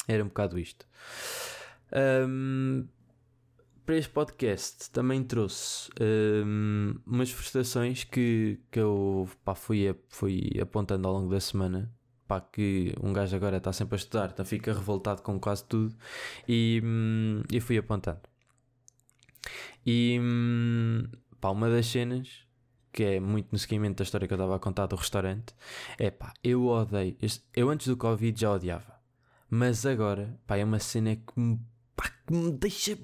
era 0.07 0.23
um 0.23 0.27
bocado 0.27 0.59
isto. 0.59 0.85
Um, 2.27 2.87
para 3.85 3.97
este 3.97 4.11
podcast 4.11 4.89
também 4.91 5.23
trouxe 5.23 5.91
um, 6.01 6.95
umas 7.05 7.29
frustrações 7.29 8.03
que, 8.03 8.59
que 8.71 8.79
eu 8.79 9.29
pá, 9.43 9.53
fui, 9.53 9.95
fui 10.09 10.51
apontando 10.59 11.07
ao 11.07 11.13
longo 11.13 11.29
da 11.29 11.39
semana 11.39 11.94
pá, 12.27 12.41
que 12.41 12.93
um 13.01 13.13
gajo 13.13 13.35
agora 13.35 13.57
está 13.57 13.71
sempre 13.71 13.95
a 13.95 13.97
estudar, 13.97 14.31
então 14.31 14.45
fica 14.45 14.73
revoltado 14.73 15.21
com 15.21 15.39
quase 15.39 15.63
tudo 15.65 15.95
e, 16.47 16.81
hum, 16.83 17.43
e 17.51 17.59
fui 17.59 17.77
apontando. 17.77 18.21
E 19.85 20.17
hum, 20.19 21.03
pá, 21.39 21.49
uma 21.49 21.69
das 21.69 21.85
cenas 21.87 22.45
que 22.91 23.03
é 23.03 23.19
muito 23.19 23.49
no 23.51 23.59
seguimento 23.59 23.97
da 23.97 24.03
história 24.03 24.25
que 24.25 24.33
eu 24.33 24.37
estava 24.37 24.55
a 24.55 24.59
contar 24.59 24.85
do 24.85 24.95
restaurante 24.95 25.53
é 25.99 26.09
pá, 26.09 26.33
eu 26.43 26.65
odeio. 26.65 27.17
Eu 27.53 27.69
antes 27.69 27.87
do 27.87 27.97
Covid 27.97 28.39
já 28.39 28.51
odiava, 28.51 28.99
mas 29.49 29.85
agora 29.85 30.39
pá, 30.47 30.57
é 30.57 30.63
uma 30.63 30.79
cena 30.79 31.15
que 31.15 31.39
me, 31.39 31.59
pá, 31.95 32.09
que 32.25 32.33
me 32.33 32.51
deixa 32.51 32.97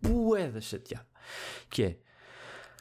boeda 0.00 0.60
chateado. 0.60 1.06
Que 1.70 1.82
é 1.82 1.98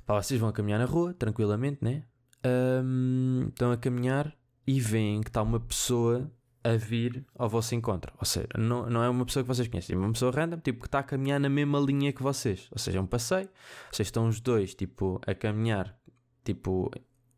pá, 0.06 0.22
vocês 0.22 0.40
vão 0.40 0.50
a 0.50 0.54
caminhar 0.54 0.80
na 0.80 0.86
rua 0.86 1.14
tranquilamente, 1.14 1.80
né? 1.82 2.04
Um, 2.46 3.46
estão 3.50 3.72
a 3.72 3.78
caminhar 3.78 4.36
e 4.66 4.80
veem 4.80 5.22
que 5.22 5.30
está 5.30 5.42
uma 5.42 5.60
pessoa 5.60 6.32
a 6.64 6.76
vir 6.76 7.26
ao 7.36 7.50
vosso 7.50 7.74
encontro. 7.74 8.14
Ou 8.20 8.26
seja, 8.26 8.48
não, 8.58 8.88
não 8.90 9.04
é 9.04 9.10
uma 9.10 9.26
pessoa 9.26 9.44
que 9.44 9.48
vocês 9.48 9.68
conhecem, 9.68 9.96
é 9.96 10.00
uma 10.00 10.12
pessoa 10.12 10.32
random, 10.32 10.60
tipo, 10.60 10.82
que 10.82 10.88
está 10.88 11.00
a 11.00 11.04
caminhar 11.04 11.40
na 11.40 11.50
mesma 11.50 11.80
linha 11.80 12.14
que 12.14 12.22
vocês. 12.22 12.68
Ou 12.72 12.78
seja, 12.78 13.00
é 13.00 13.02
um 13.02 13.08
passeio, 13.08 13.50
vocês 13.92 14.08
estão 14.08 14.28
os 14.28 14.40
dois, 14.40 14.76
tipo, 14.76 15.20
a 15.26 15.34
caminhar, 15.34 15.98
tipo, 16.44 16.92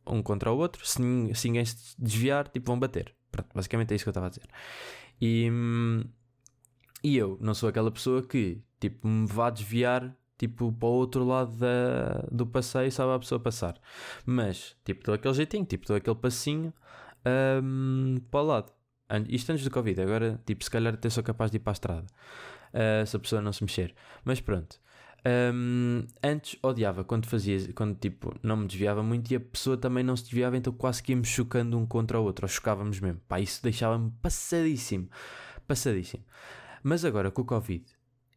um 0.05 0.21
contra 0.21 0.51
o 0.51 0.57
outro. 0.57 0.85
Se, 0.85 0.97
se 1.33 1.47
ninguém 1.47 1.65
se 1.65 1.95
desviar, 1.97 2.47
tipo, 2.49 2.67
vão 2.67 2.79
bater. 2.79 3.15
Pronto, 3.31 3.49
basicamente 3.53 3.91
é 3.91 3.95
isso 3.95 4.03
que 4.03 4.09
eu 4.09 4.11
estava 4.11 4.27
a 4.27 4.29
dizer. 4.29 4.47
E, 5.21 5.49
e 7.03 7.17
eu 7.17 7.37
não 7.39 7.53
sou 7.53 7.69
aquela 7.69 7.91
pessoa 7.91 8.21
que, 8.21 8.61
tipo, 8.79 9.07
me 9.07 9.25
vá 9.25 9.49
desviar 9.49 10.15
tipo, 10.37 10.71
para 10.73 10.87
o 10.87 10.91
outro 10.91 11.23
lado 11.23 11.55
da, 11.55 12.25
do 12.29 12.45
passeio, 12.45 12.91
sabe 12.91 13.13
a 13.13 13.19
pessoa 13.19 13.39
passar. 13.39 13.79
Mas, 14.25 14.75
tipo, 14.83 15.03
dou 15.05 15.15
aquele 15.15 15.33
jeitinho, 15.33 15.65
tipo, 15.65 15.87
dou 15.87 15.95
aquele 15.95 16.15
passinho 16.17 16.73
um, 17.25 18.17
para 18.29 18.39
o 18.39 18.43
lado. 18.43 18.73
Isto 19.29 19.51
antes 19.51 19.63
do 19.63 19.71
Covid, 19.71 20.01
agora, 20.01 20.41
tipo, 20.45 20.63
se 20.63 20.69
calhar 20.69 20.93
até 20.93 21.09
sou 21.09 21.23
capaz 21.23 21.51
de 21.51 21.57
ir 21.57 21.59
para 21.59 21.71
a 21.71 21.73
estrada. 21.73 22.05
Uh, 22.73 23.05
se 23.05 23.15
a 23.15 23.19
pessoa 23.19 23.41
não 23.41 23.53
se 23.53 23.63
mexer. 23.63 23.93
Mas 24.25 24.41
pronto. 24.41 24.81
Um, 25.25 26.05
antes 26.21 26.59
odiava 26.61 27.03
quando 27.03 27.27
fazia, 27.27 27.71
quando 27.73 27.95
tipo, 27.97 28.35
não 28.43 28.57
me 28.57 28.67
desviava 28.67 29.01
muito 29.01 29.31
e 29.31 29.35
a 29.37 29.39
pessoa 29.39 29.77
também 29.77 30.03
não 30.03 30.17
se 30.17 30.23
desviava, 30.23 30.57
então 30.57 30.73
quase 30.73 31.01
que 31.01 31.13
íamos 31.13 31.29
chocando 31.29 31.77
um 31.77 31.85
contra 31.85 32.19
o 32.19 32.23
outro, 32.23 32.45
ou 32.45 32.49
chocávamos 32.49 32.99
mesmo. 32.99 33.21
Pá, 33.27 33.39
isso 33.39 33.61
deixava-me 33.63 34.11
passadíssimo. 34.21 35.09
Passadíssimo. 35.67 36.23
Mas 36.81 37.05
agora 37.05 37.31
com 37.31 37.41
o 37.41 37.45
Covid, 37.45 37.85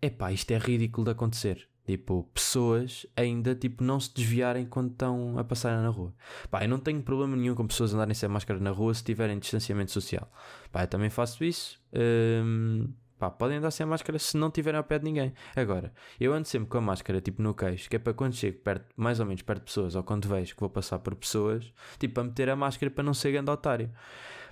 é 0.00 0.10
pá, 0.10 0.30
isto 0.30 0.50
é 0.52 0.58
ridículo 0.58 1.06
de 1.06 1.10
acontecer. 1.10 1.68
Tipo, 1.86 2.28
pessoas 2.34 3.06
ainda 3.16 3.54
tipo, 3.54 3.84
não 3.84 4.00
se 4.00 4.12
desviarem 4.12 4.66
quando 4.66 4.90
estão 4.90 5.38
a 5.38 5.44
passar 5.44 5.80
na 5.80 5.88
rua. 5.88 6.12
Pá, 6.50 6.64
eu 6.64 6.68
não 6.68 6.80
tenho 6.80 7.00
problema 7.00 7.36
nenhum 7.36 7.54
com 7.54 7.64
pessoas 7.64 7.94
andarem 7.94 8.12
sem 8.12 8.28
máscara 8.28 8.58
na 8.58 8.70
rua 8.70 8.92
se 8.92 9.04
tiverem 9.04 9.38
distanciamento 9.38 9.92
social. 9.92 10.28
Pá, 10.72 10.82
eu 10.82 10.88
também 10.88 11.10
faço 11.10 11.44
isso. 11.44 11.80
Hum, 11.94 12.92
pá, 13.16 13.30
podem 13.30 13.58
andar 13.58 13.70
sem 13.70 13.86
máscara 13.86 14.18
se 14.18 14.36
não 14.36 14.50
tiverem 14.50 14.78
ao 14.78 14.84
pé 14.84 14.98
de 14.98 15.04
ninguém. 15.04 15.32
Agora, 15.54 15.92
eu 16.18 16.34
ando 16.34 16.48
sempre 16.48 16.68
com 16.68 16.78
a 16.78 16.80
máscara 16.80 17.20
tipo 17.20 17.40
no 17.40 17.54
queixo, 17.54 17.88
que 17.88 17.94
é 17.94 18.00
para 18.00 18.12
quando 18.12 18.34
chego 18.34 18.58
perto, 18.58 18.86
mais 18.96 19.20
ou 19.20 19.26
menos 19.26 19.42
perto 19.42 19.60
de 19.60 19.66
pessoas, 19.66 19.94
ou 19.94 20.02
quando 20.02 20.26
vejo 20.26 20.56
que 20.56 20.60
vou 20.60 20.70
passar 20.70 20.98
por 20.98 21.14
pessoas, 21.14 21.72
tipo, 22.00 22.14
para 22.14 22.24
meter 22.24 22.50
a 22.50 22.56
máscara 22.56 22.90
para 22.90 23.04
não 23.04 23.14
ser 23.14 23.30
grande 23.30 23.50
otário. 23.52 23.92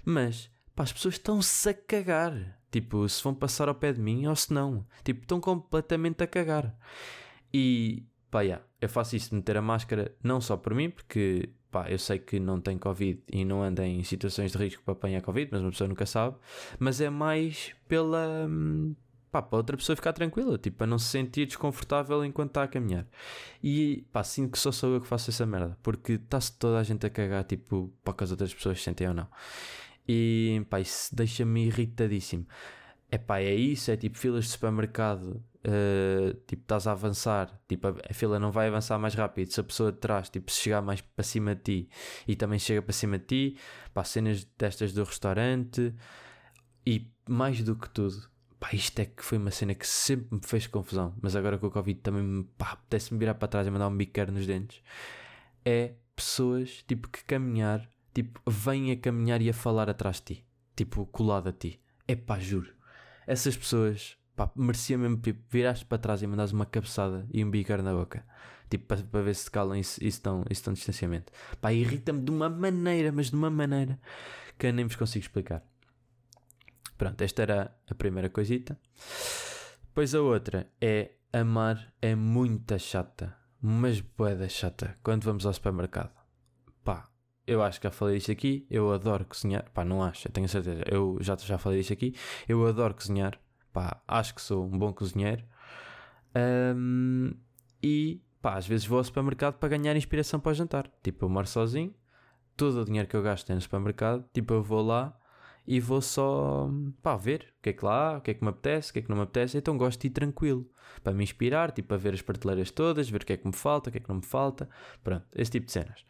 Mas, 0.04 0.48
pá, 0.76 0.84
as 0.84 0.92
pessoas 0.92 1.14
estão-se 1.14 1.68
a 1.68 1.74
cagar. 1.74 2.60
Tipo, 2.70 3.08
se 3.08 3.22
vão 3.22 3.34
passar 3.34 3.68
ao 3.68 3.74
pé 3.74 3.92
de 3.92 4.00
mim 4.00 4.26
ou 4.26 4.36
se 4.36 4.52
não. 4.52 4.86
Tipo, 5.04 5.22
estão 5.22 5.40
completamente 5.40 6.22
a 6.22 6.26
cagar. 6.28 6.76
E 7.56 8.04
pá, 8.32 8.40
yeah, 8.40 8.64
eu 8.80 8.88
faço 8.88 9.14
isso 9.14 9.30
de 9.30 9.36
meter 9.36 9.56
a 9.56 9.62
máscara 9.62 10.12
não 10.20 10.40
só 10.40 10.56
por 10.56 10.74
mim, 10.74 10.90
porque 10.90 11.50
pá, 11.70 11.88
eu 11.88 12.00
sei 12.00 12.18
que 12.18 12.40
não 12.40 12.60
tenho 12.60 12.80
Covid 12.80 13.22
e 13.32 13.44
não 13.44 13.62
ando 13.62 13.80
em 13.80 14.02
situações 14.02 14.50
de 14.50 14.58
risco 14.58 14.82
para 14.82 14.92
apanhar 14.92 15.22
Covid, 15.22 15.48
mas 15.52 15.60
uma 15.60 15.70
pessoa 15.70 15.86
nunca 15.86 16.04
sabe, 16.04 16.36
mas 16.80 17.00
é 17.00 17.08
mais 17.08 17.72
pela. 17.86 18.48
Pá, 19.30 19.40
para 19.40 19.56
outra 19.56 19.76
pessoa 19.76 19.94
ficar 19.94 20.12
tranquila, 20.12 20.58
tipo, 20.58 20.78
para 20.78 20.86
não 20.86 20.98
se 20.98 21.06
sentir 21.06 21.46
desconfortável 21.46 22.24
enquanto 22.24 22.50
está 22.50 22.64
a 22.64 22.68
caminhar. 22.68 23.06
E 23.62 24.04
pá, 24.12 24.24
sinto 24.24 24.50
que 24.50 24.58
só 24.58 24.72
sou 24.72 24.94
eu 24.94 25.00
que 25.00 25.06
faço 25.06 25.30
essa 25.30 25.46
merda, 25.46 25.78
porque 25.80 26.14
está-se 26.14 26.56
toda 26.58 26.78
a 26.78 26.82
gente 26.82 27.06
a 27.06 27.10
cagar, 27.10 27.44
tipo, 27.44 27.92
para 28.02 28.14
que 28.14 28.24
as 28.24 28.32
outras 28.32 28.52
pessoas 28.52 28.82
sentem 28.82 29.06
ou 29.08 29.14
não. 29.14 29.28
E 30.08 30.60
pá, 30.68 30.80
isso 30.80 31.14
deixa-me 31.14 31.66
irritadíssimo. 31.66 32.46
É 33.14 33.18
pá, 33.18 33.38
é 33.38 33.54
isso, 33.54 33.92
é 33.92 33.96
tipo 33.96 34.18
filas 34.18 34.44
de 34.46 34.50
supermercado 34.50 35.40
uh, 35.64 36.34
tipo, 36.48 36.62
estás 36.62 36.88
a 36.88 36.90
avançar, 36.90 37.48
tipo, 37.68 37.86
a, 37.86 37.94
a, 38.10 38.12
fila 38.12 38.40
não 38.40 38.50
vai 38.50 38.66
avançar 38.66 38.98
mais 38.98 39.14
rápido. 39.14 39.52
Se 39.52 39.60
a 39.60 39.62
pessoa 39.62 39.92
de 39.92 39.98
trás, 39.98 40.28
tipo, 40.28 40.50
se 40.50 40.60
chegar 40.60 40.82
mais 40.82 41.00
para 41.00 41.22
cima 41.22 41.54
de 41.54 41.62
ti 41.62 41.88
e 42.26 42.34
também 42.34 42.58
chega 42.58 42.82
para 42.82 42.92
cima 42.92 43.16
de 43.16 43.24
ti, 43.26 43.58
pá, 43.92 44.02
cenas 44.02 44.44
destas 44.58 44.92
do 44.92 45.04
restaurante 45.04 45.94
e 46.84 47.08
mais 47.28 47.62
do 47.62 47.76
que 47.76 47.88
tudo, 47.88 48.28
pá, 48.58 48.70
isto 48.72 48.98
é 48.98 49.04
que 49.04 49.24
foi 49.24 49.38
uma 49.38 49.52
cena 49.52 49.76
que 49.76 49.86
sempre 49.86 50.34
me 50.34 50.40
fez 50.44 50.66
confusão, 50.66 51.14
mas 51.22 51.36
agora 51.36 51.56
com 51.56 51.68
o 51.68 51.70
Covid 51.70 52.00
também, 52.00 52.42
pá, 52.58 52.72
apetece-me 52.72 53.20
virar 53.20 53.34
para 53.34 53.46
trás 53.46 53.64
e 53.64 53.70
mandar 53.70 53.86
um 53.86 53.96
biqueiro 53.96 54.32
nos 54.32 54.44
dentes. 54.44 54.82
É 55.64 55.94
pessoas, 56.16 56.82
tipo, 56.88 57.08
que 57.08 57.22
caminhar, 57.22 57.88
tipo, 58.12 58.40
vêm 58.44 58.90
a 58.90 58.96
caminhar 58.96 59.40
e 59.40 59.48
a 59.48 59.54
falar 59.54 59.88
atrás 59.88 60.16
de 60.16 60.34
ti, 60.34 60.46
tipo, 60.74 61.06
colado 61.06 61.48
a 61.48 61.52
ti. 61.52 61.80
É 62.08 62.16
pá, 62.16 62.40
juro. 62.40 62.74
Essas 63.26 63.56
pessoas 63.56 64.16
pá, 64.36 64.50
merecia 64.56 64.98
mesmo 64.98 65.16
tipo, 65.18 65.40
viraste 65.50 65.84
para 65.84 65.98
trás 65.98 66.22
e 66.22 66.26
mandares 66.26 66.52
uma 66.52 66.66
cabeçada 66.66 67.26
e 67.32 67.44
um 67.44 67.50
bicar 67.50 67.82
na 67.82 67.92
boca. 67.92 68.24
Tipo, 68.68 68.86
para, 68.86 69.02
para 69.02 69.22
ver 69.22 69.34
se 69.34 69.50
calam 69.50 69.76
isso, 69.76 70.02
isso, 70.02 70.20
tão, 70.20 70.44
isso 70.50 70.64
tão 70.64 70.72
distanciamento. 70.72 71.32
Pá, 71.60 71.72
irrita-me 71.72 72.22
de 72.22 72.30
uma 72.30 72.48
maneira, 72.48 73.12
mas 73.12 73.30
de 73.30 73.36
uma 73.36 73.50
maneira 73.50 73.98
que 74.58 74.66
eu 74.66 74.72
nem 74.72 74.86
vos 74.86 74.96
consigo 74.96 75.24
explicar. 75.24 75.62
Pronto, 76.96 77.20
esta 77.22 77.42
era 77.42 77.76
a 77.88 77.94
primeira 77.94 78.28
coisita. 78.28 78.78
Depois 79.86 80.14
a 80.14 80.20
outra 80.20 80.70
é 80.80 81.12
amar 81.32 81.92
é 82.00 82.14
muito 82.14 82.78
chata, 82.78 83.36
mas 83.60 84.00
boeda 84.00 84.48
chata 84.48 84.96
quando 85.02 85.24
vamos 85.24 85.44
ao 85.46 85.52
supermercado. 85.52 86.23
Eu 87.46 87.62
acho 87.62 87.78
que 87.78 87.86
já 87.86 87.90
falei 87.90 88.16
isto 88.16 88.32
aqui, 88.32 88.66
eu 88.70 88.90
adoro 88.92 89.24
cozinhar, 89.26 89.70
pá, 89.72 89.84
não 89.84 90.02
acho, 90.02 90.28
eu 90.28 90.32
tenho 90.32 90.48
certeza, 90.48 90.82
eu 90.90 91.18
já, 91.20 91.36
já 91.36 91.58
falei 91.58 91.80
isto 91.80 91.92
aqui, 91.92 92.14
eu 92.48 92.66
adoro 92.66 92.94
cozinhar, 92.94 93.38
pá, 93.70 94.00
acho 94.08 94.34
que 94.34 94.40
sou 94.40 94.64
um 94.64 94.78
bom 94.78 94.92
cozinheiro. 94.94 95.44
Um, 96.34 97.34
e 97.82 98.22
pá, 98.40 98.54
às 98.56 98.66
vezes 98.66 98.86
vou 98.86 98.98
ao 98.98 99.04
supermercado 99.04 99.54
para 99.58 99.68
ganhar 99.68 99.94
inspiração 99.94 100.40
para 100.40 100.52
o 100.52 100.54
jantar. 100.54 100.90
Tipo, 101.02 101.26
eu 101.26 101.28
moro 101.28 101.46
sozinho, 101.46 101.94
todo 102.56 102.80
o 102.80 102.84
dinheiro 102.84 103.08
que 103.08 103.16
eu 103.16 103.22
gasto 103.22 103.50
é 103.50 103.54
no 103.54 103.60
supermercado, 103.60 104.24
tipo, 104.32 104.54
eu 104.54 104.62
vou 104.62 104.82
lá 104.82 105.14
e 105.66 105.80
vou 105.80 106.00
só 106.00 106.68
pá, 107.02 107.16
ver 107.16 107.52
o 107.58 107.62
que 107.62 107.70
é 107.70 107.72
que 107.72 107.84
lá 107.84 108.14
há, 108.14 108.18
o 108.18 108.20
que 108.20 108.30
é 108.30 108.34
que 108.34 108.42
me 108.42 108.50
apetece, 108.50 108.90
o 108.90 108.92
que 108.92 108.98
é 109.00 109.02
que 109.02 109.08
não 109.08 109.16
me 109.16 109.22
apetece. 109.22 109.56
Então 109.58 109.76
gosto 109.76 110.00
de 110.00 110.06
ir 110.08 110.10
tranquilo 110.10 110.68
para 111.02 111.12
me 111.12 111.24
inspirar, 111.24 111.72
tipo, 111.72 111.92
a 111.94 111.96
ver 111.96 112.14
as 112.14 112.22
prateleiras 112.22 112.70
todas, 112.70 113.08
ver 113.08 113.22
o 113.22 113.26
que 113.26 113.32
é 113.32 113.36
que 113.36 113.46
me 113.46 113.54
falta, 113.54 113.88
o 113.88 113.92
que 113.92 113.98
é 113.98 114.00
que 114.00 114.08
não 114.08 114.16
me 114.16 114.24
falta. 114.24 114.68
Pronto, 115.02 115.26
esse 115.34 115.50
tipo 115.50 115.66
de 115.66 115.72
cenas. 115.72 116.04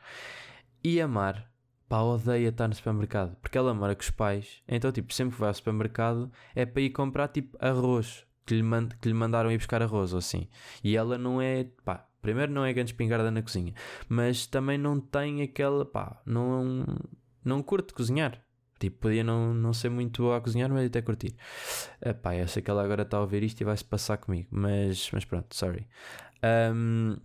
E 0.85 1.01
amar 1.01 1.51
pá, 1.89 2.01
odeia 2.01 2.49
estar 2.49 2.69
no 2.69 2.75
supermercado 2.75 3.37
porque 3.41 3.57
ela 3.57 3.73
mora 3.73 3.95
com 3.95 4.03
os 4.03 4.11
pais. 4.11 4.63
Então, 4.67 4.91
tipo, 4.91 5.13
sempre 5.13 5.35
que 5.35 5.41
vai 5.41 5.49
ao 5.49 5.55
supermercado 5.55 6.31
é 6.55 6.67
para 6.67 6.83
ir 6.83 6.91
comprar 6.91 7.29
tipo 7.29 7.57
arroz 7.61 8.27
que 8.45 8.55
lhe, 8.55 8.63
mand 8.63 8.89
que 9.01 9.09
lhe 9.09 9.15
mandaram 9.15 9.51
ir 9.51 9.59
buscar 9.59 9.83
arroz 9.83 10.13
ou 10.13 10.19
assim. 10.19 10.49
E 10.83 10.97
ela 10.97 11.17
não 11.17 11.41
é, 11.41 11.65
pá, 11.85 12.07
primeiro 12.21 12.53
não 12.53 12.65
é 12.65 12.73
grande 12.73 12.91
espingarda 12.91 13.31
na 13.31 13.43
cozinha, 13.43 13.73
mas 14.09 14.47
também 14.47 14.77
não 14.77 15.01
tem 15.01 15.43
aquela, 15.43 15.85
pá, 15.85 16.21
não, 16.27 16.85
não 17.45 17.63
curte 17.63 17.95
cozinhar. 17.95 18.43
Tipo, 18.79 19.03
podia 19.03 19.23
não, 19.25 19.55
não 19.55 19.73
ser 19.73 19.89
muito 19.89 20.23
boa 20.23 20.37
a 20.37 20.41
cozinhar, 20.41 20.69
mas 20.71 20.87
até 20.87 21.01
curtir. 21.01 21.35
Epá, 22.05 22.35
eu 22.37 22.49
sei 22.49 22.61
que 22.61 22.71
ela 22.71 22.83
agora 22.85 23.03
está 23.03 23.17
a 23.17 23.21
ouvir 23.21 23.43
isto 23.43 23.61
e 23.61 23.65
vai-se 23.65 23.85
passar 23.85 24.19
comigo, 24.19 24.49
mas, 24.51 25.11
mas 25.13 25.25
pronto, 25.25 25.55
sorry. 25.55 25.87
Um, 26.75 27.17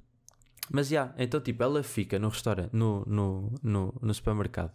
mas 0.71 0.88
já, 0.88 1.03
yeah, 1.05 1.15
então 1.17 1.41
tipo, 1.41 1.63
ela 1.63 1.84
fica 1.84 2.19
no 2.19 2.29
restaurante, 2.29 2.73
no, 2.73 3.03
no, 3.05 3.53
no, 3.63 3.95
no 4.01 4.13
supermercado. 4.13 4.73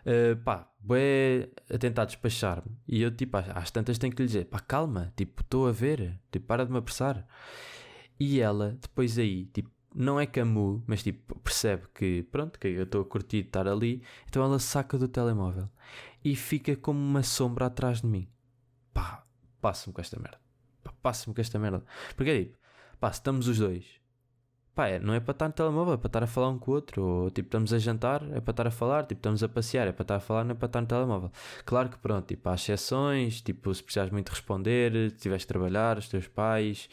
Uh, 0.00 0.36
pá, 0.42 0.66
bué 0.80 1.50
a 1.72 1.76
tentar 1.78 2.06
despachar-me. 2.06 2.74
E 2.88 3.02
eu, 3.02 3.10
tipo, 3.10 3.36
às, 3.36 3.48
às, 3.50 3.70
tantas 3.70 3.98
tenho 3.98 4.14
que 4.14 4.22
lhe 4.22 4.26
dizer: 4.26 4.46
pá, 4.46 4.58
calma, 4.58 5.12
tipo, 5.16 5.42
estou 5.42 5.68
a 5.68 5.72
ver, 5.72 6.18
tipo, 6.30 6.46
para 6.46 6.64
de 6.64 6.72
me 6.72 6.78
apressar. 6.78 7.26
E 8.18 8.40
ela, 8.40 8.78
depois 8.80 9.18
aí, 9.18 9.46
tipo, 9.46 9.70
não 9.94 10.20
é 10.20 10.26
camu, 10.26 10.82
mas 10.86 11.02
tipo, 11.02 11.38
percebe 11.40 11.84
que, 11.94 12.22
pronto, 12.30 12.58
que 12.58 12.68
eu 12.68 12.84
estou 12.84 13.02
a 13.02 13.04
curtir 13.04 13.38
estar 13.38 13.66
ali, 13.66 14.02
então 14.28 14.42
ela 14.42 14.58
saca 14.58 14.96
do 14.98 15.08
telemóvel 15.08 15.68
e 16.24 16.36
fica 16.36 16.76
como 16.76 16.98
uma 17.00 17.22
sombra 17.22 17.66
atrás 17.66 18.00
de 18.00 18.06
mim. 18.06 18.28
Pá, 18.94 19.24
passa-me 19.60 19.92
com 19.94 20.00
esta 20.00 20.18
merda. 20.18 20.40
Passa-me 21.02 21.34
com 21.34 21.40
esta 21.40 21.58
merda. 21.58 21.84
Porque 22.16 22.30
é 22.30 22.38
tipo, 22.44 22.58
pá, 23.00 23.10
estamos 23.10 23.48
os 23.48 23.58
dois 23.58 23.99
pá, 24.74 24.88
é, 24.88 24.98
não 24.98 25.14
é 25.14 25.20
para 25.20 25.32
estar 25.32 25.48
no 25.48 25.52
telemóvel, 25.52 25.94
é 25.94 25.96
para 25.96 26.08
estar 26.08 26.22
a 26.22 26.26
falar 26.26 26.48
um 26.48 26.58
com 26.58 26.70
o 26.70 26.74
outro. 26.74 27.02
Ou 27.02 27.30
tipo, 27.30 27.46
estamos 27.46 27.72
a 27.72 27.78
jantar, 27.78 28.22
é 28.32 28.40
para 28.40 28.50
estar 28.52 28.66
a 28.66 28.70
falar. 28.70 29.02
Tipo, 29.04 29.18
estamos 29.18 29.42
a 29.42 29.48
passear, 29.48 29.88
é 29.88 29.92
para 29.92 30.02
estar 30.02 30.16
a 30.16 30.20
falar, 30.20 30.44
não 30.44 30.52
é 30.52 30.54
para 30.54 30.66
estar 30.66 30.80
no 30.80 30.86
telemóvel. 30.86 31.32
Claro 31.64 31.88
que 31.88 31.98
pronto, 31.98 32.26
tipo, 32.26 32.48
há 32.48 32.54
exceções, 32.54 33.40
tipo, 33.40 33.74
se 33.74 33.82
precisares 33.82 34.12
muito 34.12 34.30
responder, 34.30 35.10
se 35.10 35.16
tiveres 35.16 35.42
de 35.42 35.48
trabalhar, 35.48 35.98
os 35.98 36.08
teus 36.08 36.26
pais 36.28 36.88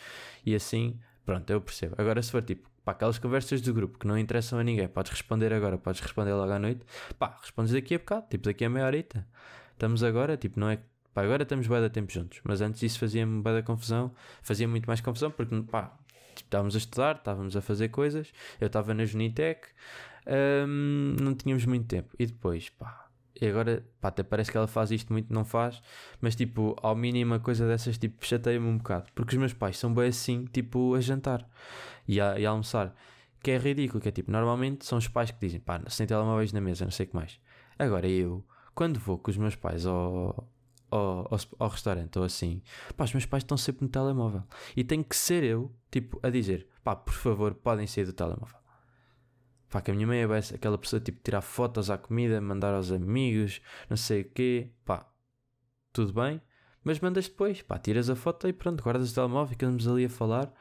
e 0.46 0.56
assim, 0.56 1.00
pronto, 1.26 1.50
eu 1.50 1.62
percebo. 1.62 1.96
Agora, 1.98 2.22
se 2.22 2.32
for 2.32 2.42
tipo, 2.42 2.70
pá, 2.84 2.94
aquelas 2.94 3.20
conversas 3.20 3.62
do 3.62 3.74
grupo 3.74 3.98
que 4.00 4.08
não 4.08 4.18
interessam 4.18 4.60
a 4.60 4.64
ninguém, 4.64 4.88
podes 4.88 5.12
responder 5.12 5.54
agora, 5.54 5.78
podes 5.78 6.02
responder 6.02 6.34
logo 6.34 6.52
à 6.52 6.60
noite, 6.60 6.82
pá, 7.20 7.38
respondes 7.42 7.74
daqui 7.74 7.96
a 7.96 8.00
bocado, 8.00 8.26
tipo, 8.30 8.46
daqui 8.46 8.66
a 8.66 8.70
meia 8.70 8.86
horita. 8.86 9.28
Estamos 9.74 10.04
agora, 10.04 10.38
tipo, 10.38 10.60
não 10.60 10.70
é 10.70 10.80
pá, 11.14 11.24
agora 11.24 11.44
estamos 11.44 11.68
bem 11.68 11.82
da 11.82 11.90
tempo 11.90 12.12
juntos, 12.12 12.40
mas 12.44 12.62
antes 12.62 12.80
disso 12.80 13.00
fazia-me 13.00 13.42
bem 13.42 13.54
da 13.54 13.64
confusão, 13.64 14.12
fazia 14.44 14.68
muito 14.68 14.86
mais 14.86 15.02
confusão 15.02 15.32
porque, 15.32 15.60
pá, 15.64 15.98
estávamos 16.48 16.76
a 16.76 16.78
estudar, 16.78 17.16
estávamos 17.18 17.56
a 17.56 17.62
fazer 17.62 17.90
coisas, 17.90 18.32
eu 18.60 18.68
estava 18.68 18.94
na 18.94 19.06
Junitec, 19.06 19.68
um, 20.68 21.16
não 21.22 21.36
tínhamos 21.36 21.66
muito 21.66 21.86
tempo. 21.88 22.14
E 22.18 22.26
depois, 22.26 22.70
pá, 22.70 23.08
e 23.40 23.46
agora, 23.48 23.86
pá, 24.02 24.10
até 24.10 24.24
parece 24.24 24.52
que 24.52 24.58
ela 24.58 24.68
faz 24.68 24.92
isto 24.92 25.14
muito, 25.14 25.32
não 25.32 25.46
faz, 25.46 25.82
mas 26.20 26.36
tipo, 26.36 26.76
ao 26.82 26.96
mínima 26.96 27.40
coisa 27.40 27.68
dessas, 27.68 27.98
tipo, 27.98 28.26
chateia-me 28.26 28.68
um 28.68 28.78
bocado. 28.78 29.12
Porque 29.14 29.36
os 29.36 29.40
meus 29.40 29.54
pais 29.54 29.78
são 29.78 29.94
bem 29.94 30.08
assim, 30.08 30.46
tipo, 30.46 30.96
a 30.96 31.02
jantar 31.02 31.48
e 32.08 32.20
a, 32.20 32.40
e 32.40 32.46
a 32.46 32.50
almoçar. 32.50 32.96
Que 33.42 33.52
é 33.52 33.58
ridículo, 33.58 34.02
que 34.02 34.10
é 34.10 34.12
tipo, 34.12 34.32
normalmente 34.32 34.86
são 34.86 34.98
os 34.98 35.08
pais 35.08 35.32
que 35.32 35.40
dizem, 35.40 35.60
pá, 35.60 35.82
sem 35.88 36.08
telemóveis 36.08 36.52
na 36.52 36.62
mesa, 36.62 36.86
não 36.86 36.92
sei 36.92 37.06
o 37.06 37.10
que 37.10 37.16
mais. 37.16 37.40
Agora 37.78 38.08
eu, 38.08 38.44
quando 38.74 39.00
vou 39.00 39.18
com 39.20 39.30
os 39.30 39.38
meus 39.38 39.56
pais 39.56 39.86
ao, 39.86 40.50
ao, 40.90 41.28
ao, 41.32 41.40
ao, 41.60 41.70
restaurante 41.70 42.18
ou 42.18 42.26
assim, 42.26 42.62
pá, 42.96 43.04
os 43.04 43.14
meus 43.14 43.26
pais 43.26 43.44
estão 43.44 43.58
sempre 43.58 43.84
no 43.84 43.90
telemóvel. 43.90 44.44
E 44.76 44.84
tem 44.84 45.04
que 45.04 45.16
ser 45.16 45.44
eu, 45.44 45.74
tipo, 45.92 46.20
a 46.24 46.30
dizer, 46.30 46.68
pá, 46.84 46.96
por 46.96 47.14
favor, 47.14 47.54
podem 47.56 47.88
sair 47.88 48.06
do 48.06 48.14
telemóvel. 48.14 48.60
Pá, 49.70 49.82
que 49.82 49.92
a 49.92 49.94
minha 49.94 50.08
mãe 50.08 50.22
é 50.22 50.26
aquela 50.56 50.78
pessoa, 50.78 51.00
tipo, 51.00 51.22
tirar 51.22 51.42
fotos 51.42 51.90
à 51.90 51.98
comida, 51.98 52.40
mandar 52.40 52.74
aos 52.74 52.92
amigos, 52.92 53.62
não 53.90 53.98
sei 53.98 54.22
o 54.22 54.32
quê, 54.32 54.72
pá, 54.86 55.10
tudo 55.92 56.14
bem, 56.14 56.42
mas 56.84 57.00
mandas 57.00 57.28
depois, 57.28 57.62
pá, 57.62 57.78
tiras 57.78 58.10
a 58.10 58.16
foto 58.16 58.48
e 58.48 58.54
pronto, 58.54 58.82
guardas 58.82 59.12
o 59.12 59.16
telemóvel, 59.16 59.48
ficamos 59.50 59.88
ali 59.88 60.06
a 60.06 60.10
falar. 60.10 60.54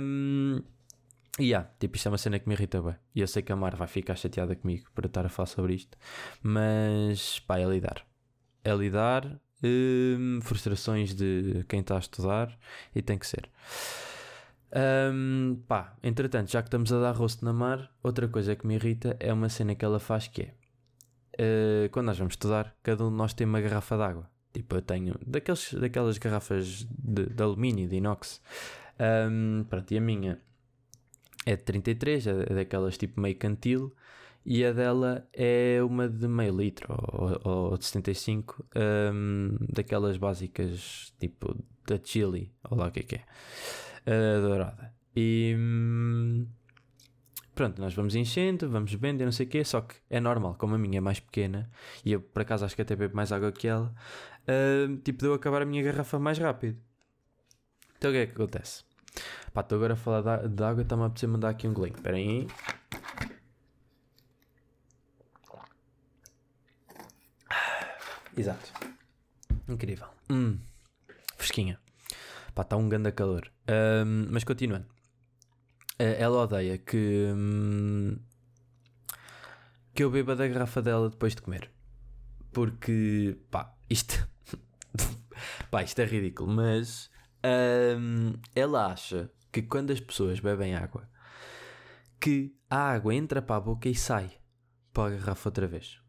Um, 0.00 0.60
e 1.38 1.44
yeah, 1.44 1.70
tipo, 1.78 1.96
isto 1.96 2.08
é 2.08 2.10
uma 2.10 2.18
cena 2.18 2.38
que 2.40 2.48
me 2.48 2.54
irrita 2.54 2.82
bem. 2.82 2.96
E 3.14 3.20
eu 3.20 3.28
sei 3.28 3.42
que 3.42 3.52
a 3.52 3.56
Mar 3.56 3.76
vai 3.76 3.86
ficar 3.86 4.16
chateada 4.16 4.56
comigo 4.56 4.90
por 4.92 5.04
estar 5.04 5.24
a 5.24 5.28
falar 5.28 5.46
sobre 5.46 5.74
isto, 5.74 5.96
mas 6.42 7.38
pá, 7.40 7.58
é 7.60 7.64
lidar 7.64 8.07
é 8.68 8.74
lidar, 8.74 9.40
hum, 9.62 10.40
frustrações 10.42 11.14
de 11.14 11.64
quem 11.68 11.80
está 11.80 11.96
a 11.96 12.00
estudar 12.00 12.58
e 12.94 13.02
tem 13.02 13.18
que 13.18 13.26
ser. 13.26 13.48
Um, 15.12 15.62
pá, 15.66 15.96
entretanto, 16.02 16.50
já 16.50 16.60
que 16.60 16.68
estamos 16.68 16.92
a 16.92 17.00
dar 17.00 17.12
rosto 17.12 17.44
na 17.44 17.52
mar, 17.52 17.90
outra 18.02 18.28
coisa 18.28 18.54
que 18.54 18.66
me 18.66 18.74
irrita 18.74 19.16
é 19.18 19.32
uma 19.32 19.48
cena 19.48 19.74
que 19.74 19.84
ela 19.84 19.98
faz 19.98 20.28
que 20.28 20.42
é 20.42 20.58
uh, 21.38 21.88
quando 21.90 22.06
nós 22.06 22.18
vamos 22.18 22.32
estudar, 22.32 22.76
cada 22.82 23.04
um 23.04 23.10
de 23.10 23.16
nós 23.16 23.32
tem 23.32 23.46
uma 23.46 23.60
garrafa 23.60 23.96
d'água. 23.96 24.28
Tipo, 24.52 24.76
eu 24.76 24.82
tenho 24.82 25.14
daqueles, 25.24 25.74
daquelas 25.74 26.18
garrafas 26.18 26.86
de, 26.90 27.26
de 27.26 27.42
alumínio, 27.42 27.88
de 27.88 27.96
inox. 27.96 28.40
Um, 29.30 29.64
pronto, 29.64 29.92
e 29.92 29.98
a 29.98 30.00
minha 30.00 30.40
é 31.46 31.56
de 31.56 31.62
33, 31.62 32.26
é 32.26 32.54
daquelas 32.54 32.98
tipo 32.98 33.20
meio 33.20 33.36
cantil 33.36 33.94
e 34.44 34.64
a 34.64 34.72
dela 34.72 35.28
é 35.32 35.78
uma 35.82 36.08
de 36.08 36.26
meio 36.26 36.56
litro 36.56 36.86
ou, 37.12 37.40
ou 37.70 37.78
de 37.78 37.84
75, 37.84 38.66
um, 39.12 39.56
daquelas 39.72 40.16
básicas 40.16 41.12
tipo 41.18 41.56
da 41.86 41.98
Chili, 42.02 42.52
ou 42.70 42.78
lá 42.78 42.88
o 42.88 42.90
que 42.90 43.00
é 43.00 43.02
que 43.02 43.14
é, 43.16 43.24
uh, 44.06 44.40
dourada. 44.40 44.92
E 45.16 45.54
hum, 45.58 46.46
pronto, 47.54 47.80
nós 47.80 47.94
vamos 47.94 48.14
enchendo, 48.14 48.68
vamos 48.68 48.92
e 48.92 49.12
não 49.12 49.32
sei 49.32 49.46
o 49.46 49.48
quê, 49.48 49.64
só 49.64 49.80
que 49.80 49.96
é 50.08 50.20
normal, 50.20 50.54
como 50.54 50.74
a 50.74 50.78
minha 50.78 50.98
é 50.98 51.00
mais 51.00 51.20
pequena 51.20 51.70
e 52.04 52.12
eu 52.12 52.20
por 52.20 52.42
acaso 52.42 52.64
acho 52.64 52.76
que 52.76 52.82
até 52.82 52.94
bebo 52.94 53.16
mais 53.16 53.32
água 53.32 53.52
que 53.52 53.66
ela, 53.66 53.94
uh, 54.44 54.96
tipo, 54.98 55.22
deu 55.22 55.34
acabar 55.34 55.62
a 55.62 55.66
minha 55.66 55.82
garrafa 55.82 56.18
mais 56.18 56.38
rápido. 56.38 56.78
Então 57.98 58.10
o 58.10 58.14
que 58.14 58.18
é 58.18 58.26
que 58.26 58.32
acontece? 58.32 58.84
Pá, 59.52 59.62
estou 59.62 59.76
agora 59.76 59.94
a 59.94 59.96
falar 59.96 60.46
de 60.46 60.62
água, 60.62 60.82
está-me 60.82 61.02
a 61.02 61.06
apetecer 61.06 61.28
mandar 61.28 61.48
aqui 61.48 61.66
um 61.66 61.74
golinho. 61.74 61.96
Espera 61.96 62.16
aí. 62.16 62.46
Exato. 68.38 68.72
Incrível. 69.68 70.06
Hum. 70.30 70.58
Fresquinha. 71.36 71.78
Pá, 72.54 72.62
está 72.62 72.76
um 72.76 72.88
grande 72.88 73.10
calor. 73.12 73.50
Um, 73.68 74.28
mas 74.30 74.44
continuando. 74.44 74.86
Uh, 76.00 76.14
ela 76.18 76.42
odeia 76.42 76.78
que. 76.78 77.32
Um, 77.34 78.16
que 79.92 80.04
eu 80.04 80.10
beba 80.10 80.36
da 80.36 80.46
garrafa 80.46 80.80
dela 80.80 81.10
depois 81.10 81.34
de 81.34 81.42
comer. 81.42 81.70
Porque. 82.52 83.36
pá, 83.50 83.74
isto. 83.90 84.28
pá, 85.70 85.82
isto 85.82 86.00
é 86.00 86.04
ridículo, 86.04 86.52
mas. 86.52 87.10
Um, 87.44 88.34
ela 88.54 88.92
acha 88.92 89.30
que 89.50 89.62
quando 89.62 89.92
as 89.92 90.00
pessoas 90.00 90.40
bebem 90.40 90.74
água, 90.74 91.08
que 92.20 92.54
a 92.70 92.90
água 92.90 93.14
entra 93.14 93.40
para 93.40 93.56
a 93.56 93.60
boca 93.60 93.88
e 93.88 93.94
sai 93.94 94.30
para 94.92 95.14
a 95.14 95.18
garrafa 95.18 95.48
outra 95.48 95.66
vez. 95.66 96.00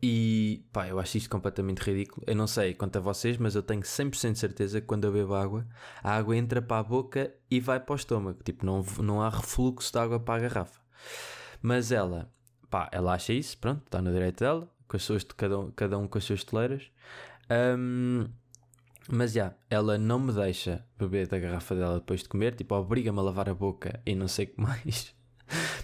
E 0.00 0.64
pá, 0.72 0.86
eu 0.86 1.00
acho 1.00 1.18
isto 1.18 1.28
completamente 1.28 1.80
ridículo. 1.80 2.22
Eu 2.26 2.36
não 2.36 2.46
sei 2.46 2.72
quanto 2.72 2.96
a 2.96 3.00
vocês, 3.00 3.36
mas 3.36 3.56
eu 3.56 3.62
tenho 3.62 3.82
100% 3.82 4.32
de 4.32 4.38
certeza 4.38 4.80
que 4.80 4.86
quando 4.86 5.04
eu 5.04 5.12
bebo 5.12 5.34
água, 5.34 5.66
a 6.02 6.12
água 6.14 6.36
entra 6.36 6.62
para 6.62 6.78
a 6.78 6.82
boca 6.84 7.34
e 7.50 7.58
vai 7.58 7.80
para 7.80 7.92
o 7.92 7.96
estômago. 7.96 8.40
Tipo, 8.44 8.64
não, 8.64 8.84
não 9.00 9.20
há 9.20 9.28
refluxo 9.28 9.92
de 9.92 9.98
água 9.98 10.20
para 10.20 10.34
a 10.34 10.48
garrafa. 10.48 10.80
Mas 11.60 11.90
ela, 11.90 12.32
pá, 12.70 12.88
ela 12.92 13.14
acha 13.14 13.32
isso, 13.32 13.58
pronto, 13.58 13.82
está 13.84 14.00
no 14.00 14.12
direito 14.12 14.38
dela, 14.38 14.70
com 14.86 14.96
as 14.96 15.02
suas, 15.02 15.24
cada, 15.24 15.58
um, 15.58 15.70
cada 15.72 15.98
um 15.98 16.06
com 16.06 16.18
as 16.18 16.24
suas 16.24 16.44
toleiras. 16.44 16.90
Um, 17.50 18.26
mas 19.10 19.32
já, 19.32 19.40
yeah, 19.40 19.56
ela 19.70 19.98
não 19.98 20.20
me 20.20 20.32
deixa 20.32 20.84
beber 20.98 21.26
da 21.26 21.38
garrafa 21.38 21.74
dela 21.74 21.98
depois 21.98 22.22
de 22.22 22.28
comer, 22.28 22.54
tipo, 22.54 22.74
obriga-me 22.74 23.18
a 23.18 23.22
lavar 23.22 23.48
a 23.48 23.54
boca 23.54 24.00
e 24.04 24.14
não 24.14 24.28
sei 24.28 24.44
o 24.44 24.48
que 24.48 24.60
mais. 24.62 25.17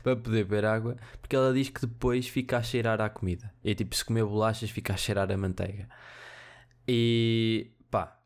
Para 0.04 0.16
poder 0.16 0.44
beber 0.44 0.66
água, 0.66 0.96
porque 1.20 1.34
ela 1.34 1.52
diz 1.52 1.70
que 1.70 1.80
depois 1.80 2.28
fica 2.28 2.58
a 2.58 2.62
cheirar 2.62 3.00
à 3.00 3.08
comida. 3.08 3.52
E 3.64 3.74
tipo, 3.74 3.96
se 3.96 4.04
comer 4.04 4.24
bolachas, 4.24 4.70
fica 4.70 4.92
a 4.92 4.96
cheirar 4.98 5.32
a 5.32 5.36
manteiga. 5.36 5.88
E 6.86 7.72
pá, 7.90 8.20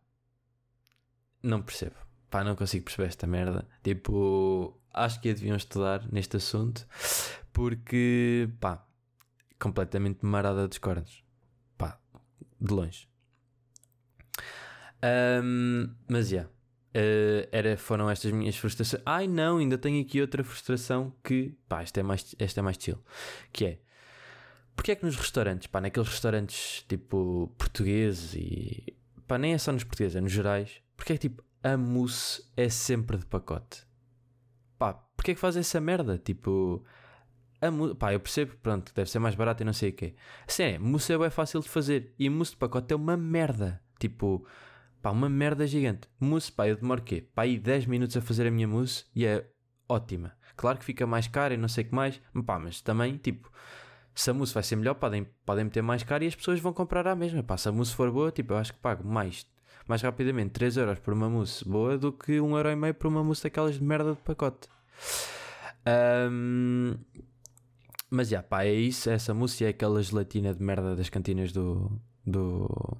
não 1.40 1.62
percebo. 1.62 1.94
Pá, 2.28 2.42
não 2.42 2.56
consigo 2.56 2.84
perceber 2.84 3.08
esta 3.08 3.26
merda. 3.28 3.66
Tipo, 3.82 4.76
acho 4.92 5.20
que 5.20 5.32
deviam 5.32 5.56
estudar 5.56 6.04
neste 6.12 6.36
assunto, 6.36 6.84
porque 7.52 8.50
pá, 8.60 8.84
completamente 9.58 10.26
marada 10.26 10.66
dos 10.66 10.78
cornos. 10.78 11.24
Pá, 11.78 12.00
de 12.60 12.74
longe. 12.74 13.08
Um, 15.00 15.94
mas 16.08 16.28
já. 16.28 16.38
Yeah, 16.38 16.57
uh, 16.94 17.48
era, 17.52 17.76
foram 17.76 18.10
estas 18.10 18.32
minhas 18.32 18.56
frustrações. 18.56 19.02
Ai 19.04 19.26
não, 19.26 19.58
ainda 19.58 19.78
tenho 19.78 20.00
aqui 20.00 20.20
outra 20.20 20.42
frustração 20.44 21.12
que. 21.22 21.54
Pá, 21.68 21.82
esta 21.82 22.00
é 22.00 22.02
mais, 22.02 22.34
esta 22.38 22.60
é 22.60 22.62
mais 22.62 22.76
chill. 22.80 22.98
Que 23.52 23.64
é. 23.64 23.78
Porque 24.74 24.92
é 24.92 24.94
que 24.94 25.04
nos 25.04 25.16
restaurantes, 25.16 25.66
pá, 25.66 25.80
naqueles 25.80 26.08
restaurantes 26.08 26.84
tipo 26.88 27.52
portugueses 27.58 28.34
e. 28.34 28.96
pá, 29.26 29.38
nem 29.38 29.54
é 29.54 29.58
só 29.58 29.72
nos 29.72 29.84
portugueses, 29.84 30.16
é 30.16 30.20
nos 30.20 30.32
gerais. 30.32 30.80
Porque 30.96 31.12
é 31.12 31.16
que 31.16 31.28
tipo, 31.28 31.42
a 31.62 31.76
mousse 31.76 32.44
é 32.56 32.68
sempre 32.68 33.18
de 33.18 33.26
pacote? 33.26 33.86
Pá, 34.78 34.94
porque 35.16 35.32
é 35.32 35.34
que 35.34 35.40
faz 35.40 35.56
essa 35.56 35.80
merda? 35.80 36.18
Tipo, 36.18 36.84
a 37.60 37.70
mousse, 37.70 37.94
pá, 37.96 38.12
eu 38.12 38.20
percebo, 38.20 38.56
pronto, 38.62 38.92
deve 38.94 39.10
ser 39.10 39.18
mais 39.18 39.34
barato 39.34 39.62
e 39.62 39.66
não 39.66 39.72
sei 39.72 39.90
o 39.90 39.92
quê. 39.92 40.14
Assim 40.46 40.62
é, 40.62 40.78
mousse 40.78 41.12
é 41.12 41.18
bem 41.18 41.30
fácil 41.30 41.60
de 41.60 41.68
fazer 41.68 42.14
e 42.18 42.30
mousse 42.30 42.52
de 42.52 42.58
pacote 42.58 42.92
é 42.92 42.96
uma 42.96 43.16
merda. 43.16 43.82
Tipo, 43.98 44.46
pá, 45.02 45.10
uma 45.10 45.28
merda 45.28 45.66
gigante. 45.66 46.08
Mousse, 46.20 46.50
pá, 46.50 46.68
eu 46.68 46.76
demoro 46.76 47.02
quê? 47.02 47.26
Pá, 47.34 47.42
aí 47.42 47.58
10 47.58 47.86
minutos 47.86 48.16
a 48.16 48.20
fazer 48.20 48.46
a 48.46 48.50
minha 48.50 48.68
mousse 48.68 49.04
e 49.14 49.24
é 49.24 49.46
ótima. 49.88 50.32
Claro 50.56 50.78
que 50.78 50.84
fica 50.84 51.06
mais 51.06 51.28
cara 51.28 51.54
e 51.54 51.56
não 51.56 51.68
sei 51.68 51.84
o 51.84 51.88
que 51.88 51.94
mais, 51.94 52.20
pá, 52.46 52.58
mas 52.58 52.80
também, 52.80 53.16
tipo, 53.16 53.50
se 54.14 54.30
a 54.30 54.34
mousse 54.34 54.52
vai 54.52 54.62
ser 54.62 54.76
melhor, 54.76 54.94
podem, 54.94 55.26
podem 55.46 55.64
meter 55.64 55.82
mais 55.82 56.02
cara 56.02 56.24
e 56.24 56.28
as 56.28 56.34
pessoas 56.34 56.60
vão 56.60 56.72
comprar 56.72 57.06
à 57.06 57.14
mesma. 57.14 57.42
Pá, 57.42 57.56
se 57.56 57.68
a 57.68 57.72
mousse 57.72 57.94
for 57.94 58.10
boa, 58.10 58.32
tipo, 58.32 58.52
eu 58.52 58.58
acho 58.58 58.72
que 58.72 58.78
pago 58.80 59.06
mais, 59.06 59.46
mais 59.86 60.02
rapidamente 60.02 60.50
3 60.50 60.76
euros 60.76 60.98
por 60.98 61.14
uma 61.14 61.30
mousse 61.30 61.66
boa 61.68 61.96
do 61.96 62.12
que 62.12 62.32
1,5€ 62.32 62.92
por 62.94 63.06
uma 63.06 63.22
mousse 63.22 63.44
daquelas 63.44 63.76
de 63.76 63.84
merda 63.84 64.14
de 64.14 64.20
pacote. 64.22 64.68
Um, 66.30 66.96
mas 68.10 68.28
já, 68.28 68.42
pá, 68.42 68.64
é 68.64 68.72
isso. 68.72 69.10
Essa 69.10 69.34
mousse 69.34 69.64
é 69.64 69.68
aquela 69.68 70.02
gelatina 70.02 70.54
de 70.54 70.62
merda 70.62 70.96
das 70.96 71.08
cantinas 71.08 71.52
do. 71.52 71.90
do 72.26 72.98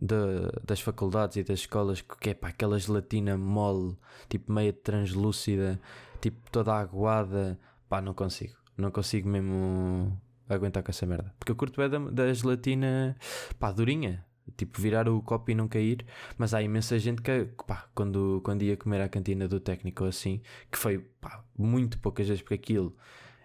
de, 0.00 0.16
das 0.64 0.80
faculdades 0.80 1.36
e 1.36 1.42
das 1.42 1.60
escolas, 1.60 2.00
que 2.00 2.30
é 2.30 2.34
pá, 2.34 2.48
aquela 2.48 2.78
gelatina 2.78 3.36
mole, 3.36 3.96
tipo 4.28 4.52
meia 4.52 4.72
translúcida, 4.72 5.80
tipo 6.20 6.50
toda 6.50 6.74
aguada. 6.74 7.58
Pá, 7.88 8.00
não 8.00 8.14
consigo. 8.14 8.56
Não 8.76 8.90
consigo 8.90 9.28
mesmo 9.28 10.20
aguentar 10.48 10.82
com 10.82 10.90
essa 10.90 11.06
merda. 11.06 11.34
Porque 11.38 11.52
eu 11.52 11.56
curto 11.56 11.80
é 11.80 11.88
da, 11.88 11.98
da 11.98 12.32
gelatina, 12.32 13.16
pá, 13.58 13.72
durinha. 13.72 14.24
Tipo, 14.56 14.80
virar 14.80 15.08
o 15.08 15.20
copo 15.22 15.50
e 15.50 15.54
não 15.54 15.66
cair. 15.66 16.06
Mas 16.38 16.54
há 16.54 16.62
imensa 16.62 16.98
gente 16.98 17.20
que, 17.20 17.46
pá, 17.66 17.88
quando, 17.94 18.40
quando 18.44 18.62
ia 18.62 18.76
comer 18.76 19.00
à 19.00 19.08
cantina 19.08 19.48
do 19.48 19.58
técnico 19.58 20.04
assim, 20.04 20.40
que 20.70 20.78
foi, 20.78 20.98
pá, 20.98 21.44
muito 21.56 21.98
poucas 21.98 22.28
vezes, 22.28 22.42
porque 22.42 22.54
aquilo 22.54 22.96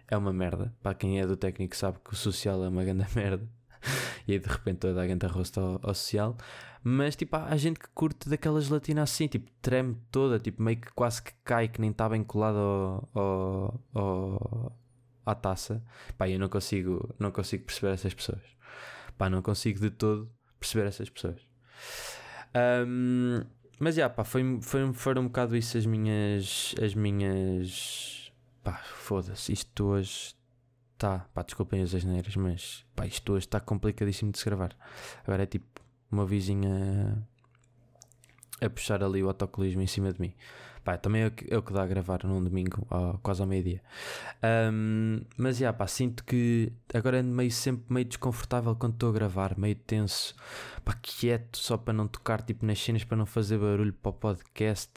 é 0.07 0.17
uma 0.17 0.33
merda. 0.33 0.73
Para 0.83 0.93
quem 0.93 1.19
é 1.19 1.25
do 1.25 1.37
técnico 1.37 1.75
sabe 1.75 1.97
que 2.03 2.13
o 2.13 2.15
social 2.15 2.63
é 2.63 2.67
uma 2.67 2.83
grande 2.83 3.07
merda. 3.15 3.47
E 4.27 4.33
aí 4.33 4.39
de 4.39 4.47
repente 4.47 4.79
toda 4.79 5.01
a 5.01 5.07
gente 5.07 5.25
arrosta 5.25 5.61
ao, 5.61 5.79
ao 5.83 5.93
social. 5.93 6.37
Mas 6.83 7.15
tipo, 7.15 7.35
há 7.35 7.55
gente 7.57 7.79
que 7.79 7.87
curte 7.93 8.27
daquela 8.27 8.59
gelatina 8.59 9.03
assim, 9.03 9.27
tipo, 9.27 9.49
treme 9.61 9.95
toda, 10.11 10.39
tipo, 10.39 10.61
meio 10.63 10.81
que 10.81 10.91
quase 10.93 11.21
que 11.21 11.31
cai, 11.43 11.67
que 11.67 11.79
nem 11.79 11.91
está 11.91 12.09
bem 12.09 12.23
colada 12.23 12.57
ao, 12.57 13.09
ao, 13.13 13.81
ao, 13.93 14.77
à 15.25 15.35
taça. 15.35 15.83
Pá, 16.17 16.27
eu 16.27 16.39
não 16.39 16.49
consigo, 16.49 17.13
não 17.19 17.31
consigo 17.31 17.65
perceber 17.65 17.93
essas 17.93 18.13
pessoas. 18.13 18.41
Pá, 19.17 19.29
não 19.29 19.41
consigo 19.41 19.79
de 19.79 19.91
todo 19.91 20.31
perceber 20.59 20.87
essas 20.87 21.09
pessoas. 21.09 21.39
Um, 22.85 23.41
mas 23.79 23.95
já, 23.95 24.09
pá, 24.09 24.23
foi, 24.23 24.59
foi, 24.61 24.93
foram 24.93 25.23
um 25.23 25.27
bocado 25.27 25.55
isso 25.55 25.77
as 25.77 25.85
minhas. 25.85 26.73
As 26.83 26.95
minhas. 26.95 28.31
Pá, 28.63 28.73
foda-se, 28.73 29.53
isto 29.53 29.85
hoje 29.85 30.35
está. 31.01 31.25
Pá, 31.33 31.41
desculpem 31.41 31.81
as 31.81 31.95
asneiras, 31.95 32.35
mas 32.35 32.85
pá, 32.95 33.05
isto 33.07 33.33
hoje 33.33 33.45
está 33.45 33.59
complicadíssimo 33.59 34.31
de 34.31 34.37
se 34.37 34.45
gravar. 34.45 34.75
Agora 35.23 35.43
é 35.43 35.45
tipo 35.47 35.81
uma 36.11 36.25
vizinha 36.25 37.27
a 38.61 38.69
puxar 38.69 39.03
ali 39.03 39.23
o 39.23 39.27
autocolismo 39.27 39.81
em 39.81 39.87
cima 39.87 40.13
de 40.13 40.21
mim. 40.21 40.33
Pá, 40.83 40.97
também 40.97 41.23
é 41.23 41.27
o, 41.27 41.31
que, 41.31 41.53
é 41.53 41.57
o 41.57 41.61
que 41.61 41.73
dá 41.73 41.83
a 41.83 41.87
gravar 41.87 42.23
num 42.23 42.43
domingo, 42.43 42.87
ó, 42.89 43.13
quase 43.17 43.41
ao 43.41 43.47
meio-dia. 43.47 43.81
Um, 44.73 45.21
mas 45.37 45.57
já, 45.57 45.71
pá, 45.71 45.85
sinto 45.87 46.23
que 46.23 46.71
agora 46.93 47.19
ando 47.19 47.29
meio 47.29 47.51
sempre 47.51 47.93
meio 47.93 48.05
desconfortável 48.05 48.75
quando 48.75 48.93
estou 48.93 49.09
a 49.09 49.13
gravar, 49.13 49.57
meio 49.59 49.75
tenso, 49.75 50.35
pá, 50.83 50.93
quieto, 51.01 51.57
só 51.57 51.77
para 51.77 51.93
não 51.93 52.07
tocar 52.07 52.41
tipo 52.41 52.65
nas 52.65 52.79
cenas, 52.79 53.03
para 53.03 53.17
não 53.17 53.27
fazer 53.27 53.59
barulho 53.59 53.93
para 53.93 54.09
o 54.09 54.13
podcast, 54.13 54.91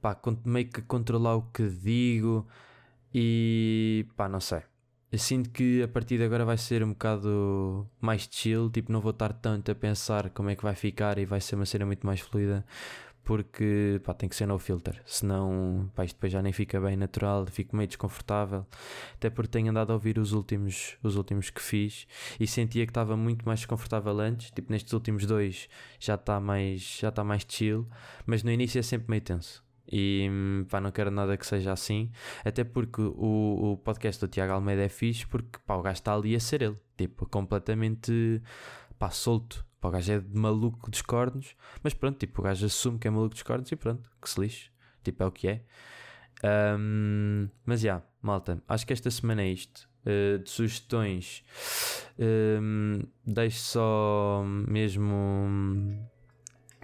pá, 0.00 0.18
meio 0.46 0.68
que 0.68 0.80
controlar 0.82 1.36
o 1.36 1.42
que 1.42 1.68
digo 1.68 2.46
e 3.14 4.06
pá, 4.16 4.28
não 4.30 4.40
sei. 4.40 4.62
Eu 5.12 5.18
sinto 5.18 5.50
que 5.50 5.82
a 5.82 5.88
partir 5.88 6.16
de 6.16 6.24
agora 6.24 6.42
vai 6.42 6.56
ser 6.56 6.82
um 6.82 6.88
bocado 6.88 7.86
mais 8.00 8.26
chill, 8.30 8.70
tipo, 8.70 8.90
não 8.90 8.98
vou 8.98 9.10
estar 9.10 9.30
tanto 9.34 9.70
a 9.70 9.74
pensar 9.74 10.30
como 10.30 10.48
é 10.48 10.56
que 10.56 10.62
vai 10.62 10.74
ficar 10.74 11.18
e 11.18 11.26
vai 11.26 11.38
ser 11.38 11.54
uma 11.54 11.66
cena 11.66 11.84
muito 11.84 12.06
mais 12.06 12.20
fluida, 12.20 12.64
porque 13.22 14.00
pá, 14.04 14.14
tem 14.14 14.26
que 14.26 14.34
ser 14.34 14.46
no 14.46 14.58
filter, 14.58 15.02
senão 15.04 15.90
pá, 15.94 16.06
isto 16.06 16.16
depois 16.16 16.32
já 16.32 16.40
nem 16.40 16.50
fica 16.50 16.80
bem 16.80 16.96
natural, 16.96 17.46
fico 17.46 17.76
meio 17.76 17.88
desconfortável. 17.88 18.66
Até 19.14 19.28
porque 19.28 19.50
tenho 19.50 19.68
andado 19.70 19.90
a 19.90 19.94
ouvir 19.94 20.18
os 20.18 20.32
últimos, 20.32 20.96
os 21.02 21.16
últimos 21.16 21.50
que 21.50 21.60
fiz 21.60 22.06
e 22.40 22.46
sentia 22.46 22.86
que 22.86 22.90
estava 22.90 23.14
muito 23.14 23.44
mais 23.44 23.60
desconfortável 23.60 24.18
antes, 24.18 24.50
tipo, 24.50 24.72
nestes 24.72 24.94
últimos 24.94 25.26
dois 25.26 25.68
já 26.00 26.14
está 26.14 26.40
mais, 26.40 26.80
já 27.00 27.10
está 27.10 27.22
mais 27.22 27.44
chill, 27.46 27.86
mas 28.24 28.42
no 28.42 28.50
início 28.50 28.78
é 28.78 28.82
sempre 28.82 29.10
meio 29.10 29.22
tenso. 29.22 29.62
E 29.94 30.30
pá, 30.70 30.80
não 30.80 30.90
quero 30.90 31.10
nada 31.10 31.36
que 31.36 31.46
seja 31.46 31.70
assim, 31.70 32.10
até 32.42 32.64
porque 32.64 33.02
o, 33.02 33.72
o 33.72 33.76
podcast 33.76 34.24
do 34.24 34.30
Tiago 34.30 34.54
Almeida 34.54 34.82
é 34.82 34.88
fixe 34.88 35.26
porque 35.26 35.58
pá, 35.66 35.74
o 35.76 35.82
gajo 35.82 35.98
está 35.98 36.14
ali 36.14 36.34
a 36.34 36.40
ser 36.40 36.62
ele, 36.62 36.78
tipo, 36.96 37.26
completamente 37.28 38.40
pá, 38.98 39.10
solto. 39.10 39.66
Pá, 39.82 39.88
o 39.88 39.90
gajo 39.90 40.12
é 40.12 40.18
de 40.18 40.34
maluco 40.34 40.90
dos 40.90 41.02
cornos, 41.02 41.54
mas 41.82 41.92
pronto, 41.92 42.18
tipo, 42.18 42.40
o 42.40 42.44
gajo 42.44 42.64
assume 42.64 42.98
que 42.98 43.06
é 43.06 43.10
maluco 43.10 43.34
dos 43.34 43.42
cornos 43.42 43.70
e 43.70 43.76
pronto, 43.76 44.10
que 44.20 44.30
se 44.30 44.40
lixe, 44.40 44.70
tipo, 45.04 45.22
é 45.22 45.26
o 45.26 45.30
que 45.30 45.48
é. 45.48 45.62
Um, 46.78 47.50
mas 47.66 47.80
já, 47.80 47.88
yeah, 47.88 48.06
malta, 48.22 48.62
acho 48.66 48.86
que 48.86 48.94
esta 48.94 49.10
semana 49.10 49.42
é 49.42 49.48
isto. 49.48 49.90
Uh, 50.04 50.38
de 50.38 50.50
sugestões, 50.50 51.44
um, 52.18 53.02
deixo 53.24 53.58
só 53.58 54.42
mesmo, 54.44 56.08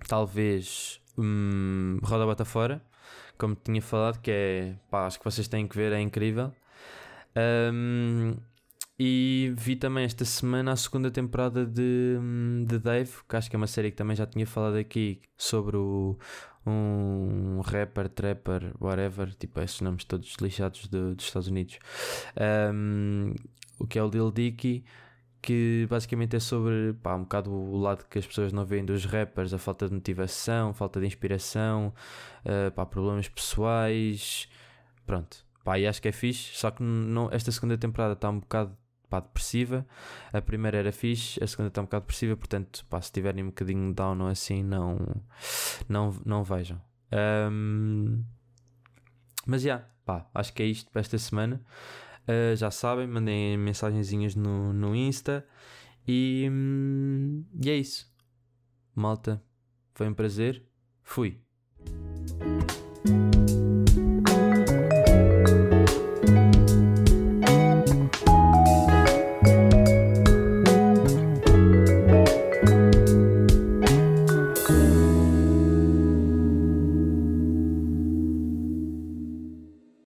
talvez, 0.07 1.01
um, 1.17 1.99
Roda 2.05 2.27
Bota 2.27 2.45
Fora 2.45 2.81
como 3.39 3.55
tinha 3.55 3.81
falado, 3.81 4.21
que 4.21 4.31
é 4.31 4.75
pá, 4.91 5.07
acho 5.07 5.19
que 5.19 5.25
vocês 5.25 5.49
têm 5.49 5.67
que 5.67 5.77
ver, 5.77 5.93
é 5.93 6.01
incrível. 6.01 6.53
Um, 7.73 8.37
e 8.99 9.55
vi 9.57 9.77
também 9.77 10.05
esta 10.05 10.25
semana 10.25 10.73
a 10.73 10.77
segunda 10.77 11.11
temporada 11.11 11.65
de, 11.65 12.19
de 12.67 12.79
Dave, 12.81 13.13
que 13.29 13.37
acho 13.37 13.49
que 13.49 13.55
é 13.55 13.59
uma 13.59 13.69
série 13.69 13.93
que 13.93 13.97
também 13.97 14.17
já 14.17 14.27
tinha 14.27 14.47
falado 14.47 14.77
aqui 14.77 15.23
sobre 15.37 15.77
o, 15.77 16.19
um 16.67 17.61
rapper, 17.61 18.09
trapper, 18.09 18.75
whatever, 18.81 19.33
tipo 19.35 19.61
esses 19.61 19.81
nomes 19.81 20.05
todos 20.05 20.35
lixados 20.41 20.89
dos 20.89 21.25
Estados 21.25 21.49
Unidos. 21.49 21.79
Um, 22.75 23.35
o 23.79 23.87
que 23.87 23.99
é 23.99 24.03
o 24.03 24.09
Lil 24.09 24.33
Dicky 24.33 24.85
que 25.41 25.87
basicamente 25.89 26.37
é 26.37 26.41
sobre 26.41 26.95
pá, 27.03 27.15
um 27.15 27.23
bocado 27.23 27.51
o 27.51 27.79
lado 27.79 28.05
que 28.09 28.19
as 28.19 28.27
pessoas 28.27 28.53
não 28.53 28.65
veem 28.65 28.85
dos 28.85 29.05
rappers, 29.05 29.55
a 29.55 29.59
falta 29.59 29.89
de 29.89 29.95
motivação, 29.95 30.73
falta 30.73 31.01
de 31.01 31.07
inspiração, 31.07 31.93
uh, 32.45 32.71
pá, 32.73 32.85
problemas 32.85 33.29
pessoais, 33.29 34.49
pronto. 35.07 35.47
Pá, 35.65 35.79
e 35.79 35.87
acho 35.87 36.01
que 36.01 36.09
é 36.09 36.13
fixe, 36.13 36.57
só 36.57 36.71
que 36.71 36.83
não, 36.83 37.29
esta 37.31 37.53
segunda 37.53 37.77
temporada 37.77 38.15
está 38.15 38.31
um 38.31 38.41
bocado 38.41 38.77
pá, 39.09 39.21
depressiva. 39.21 39.87
A 40.33 40.41
primeira 40.41 40.79
era 40.79 40.93
fixe, 40.93 41.43
a 41.43 41.47
segunda 41.47 41.69
está 41.69 41.81
um 41.81 41.85
bocado 41.85 42.03
depressiva, 42.03 42.37
portanto, 42.37 42.85
pá, 42.89 43.01
se 43.01 43.13
tiverem 43.13 43.45
um 43.45 43.49
bocadinho 43.49 43.93
down 43.95 44.21
ou 44.21 44.29
assim, 44.29 44.63
não, 44.63 44.99
não, 45.89 46.15
não 46.25 46.45
vejam. 46.45 46.81
Um, 47.51 48.25
mas 49.47 49.63
já, 49.63 49.77
yeah, 50.07 50.29
acho 50.35 50.53
que 50.53 50.63
é 50.63 50.67
isto 50.67 50.91
para 50.91 51.01
esta 51.01 51.19
semana. 51.19 51.63
Uh, 52.29 52.55
já 52.57 52.71
sabem, 52.71 53.07
mandem 53.07 53.57
mensagenzinhas 53.57 54.35
no, 54.35 54.73
no 54.73 54.95
Insta. 54.95 55.47
E, 56.07 56.47
hum, 56.51 57.45
e 57.63 57.71
é 57.71 57.77
isso. 57.77 58.13
Malta, 58.95 59.43
foi 59.95 60.09
um 60.09 60.15
prazer. 60.15 60.63
Fui. 61.03 61.41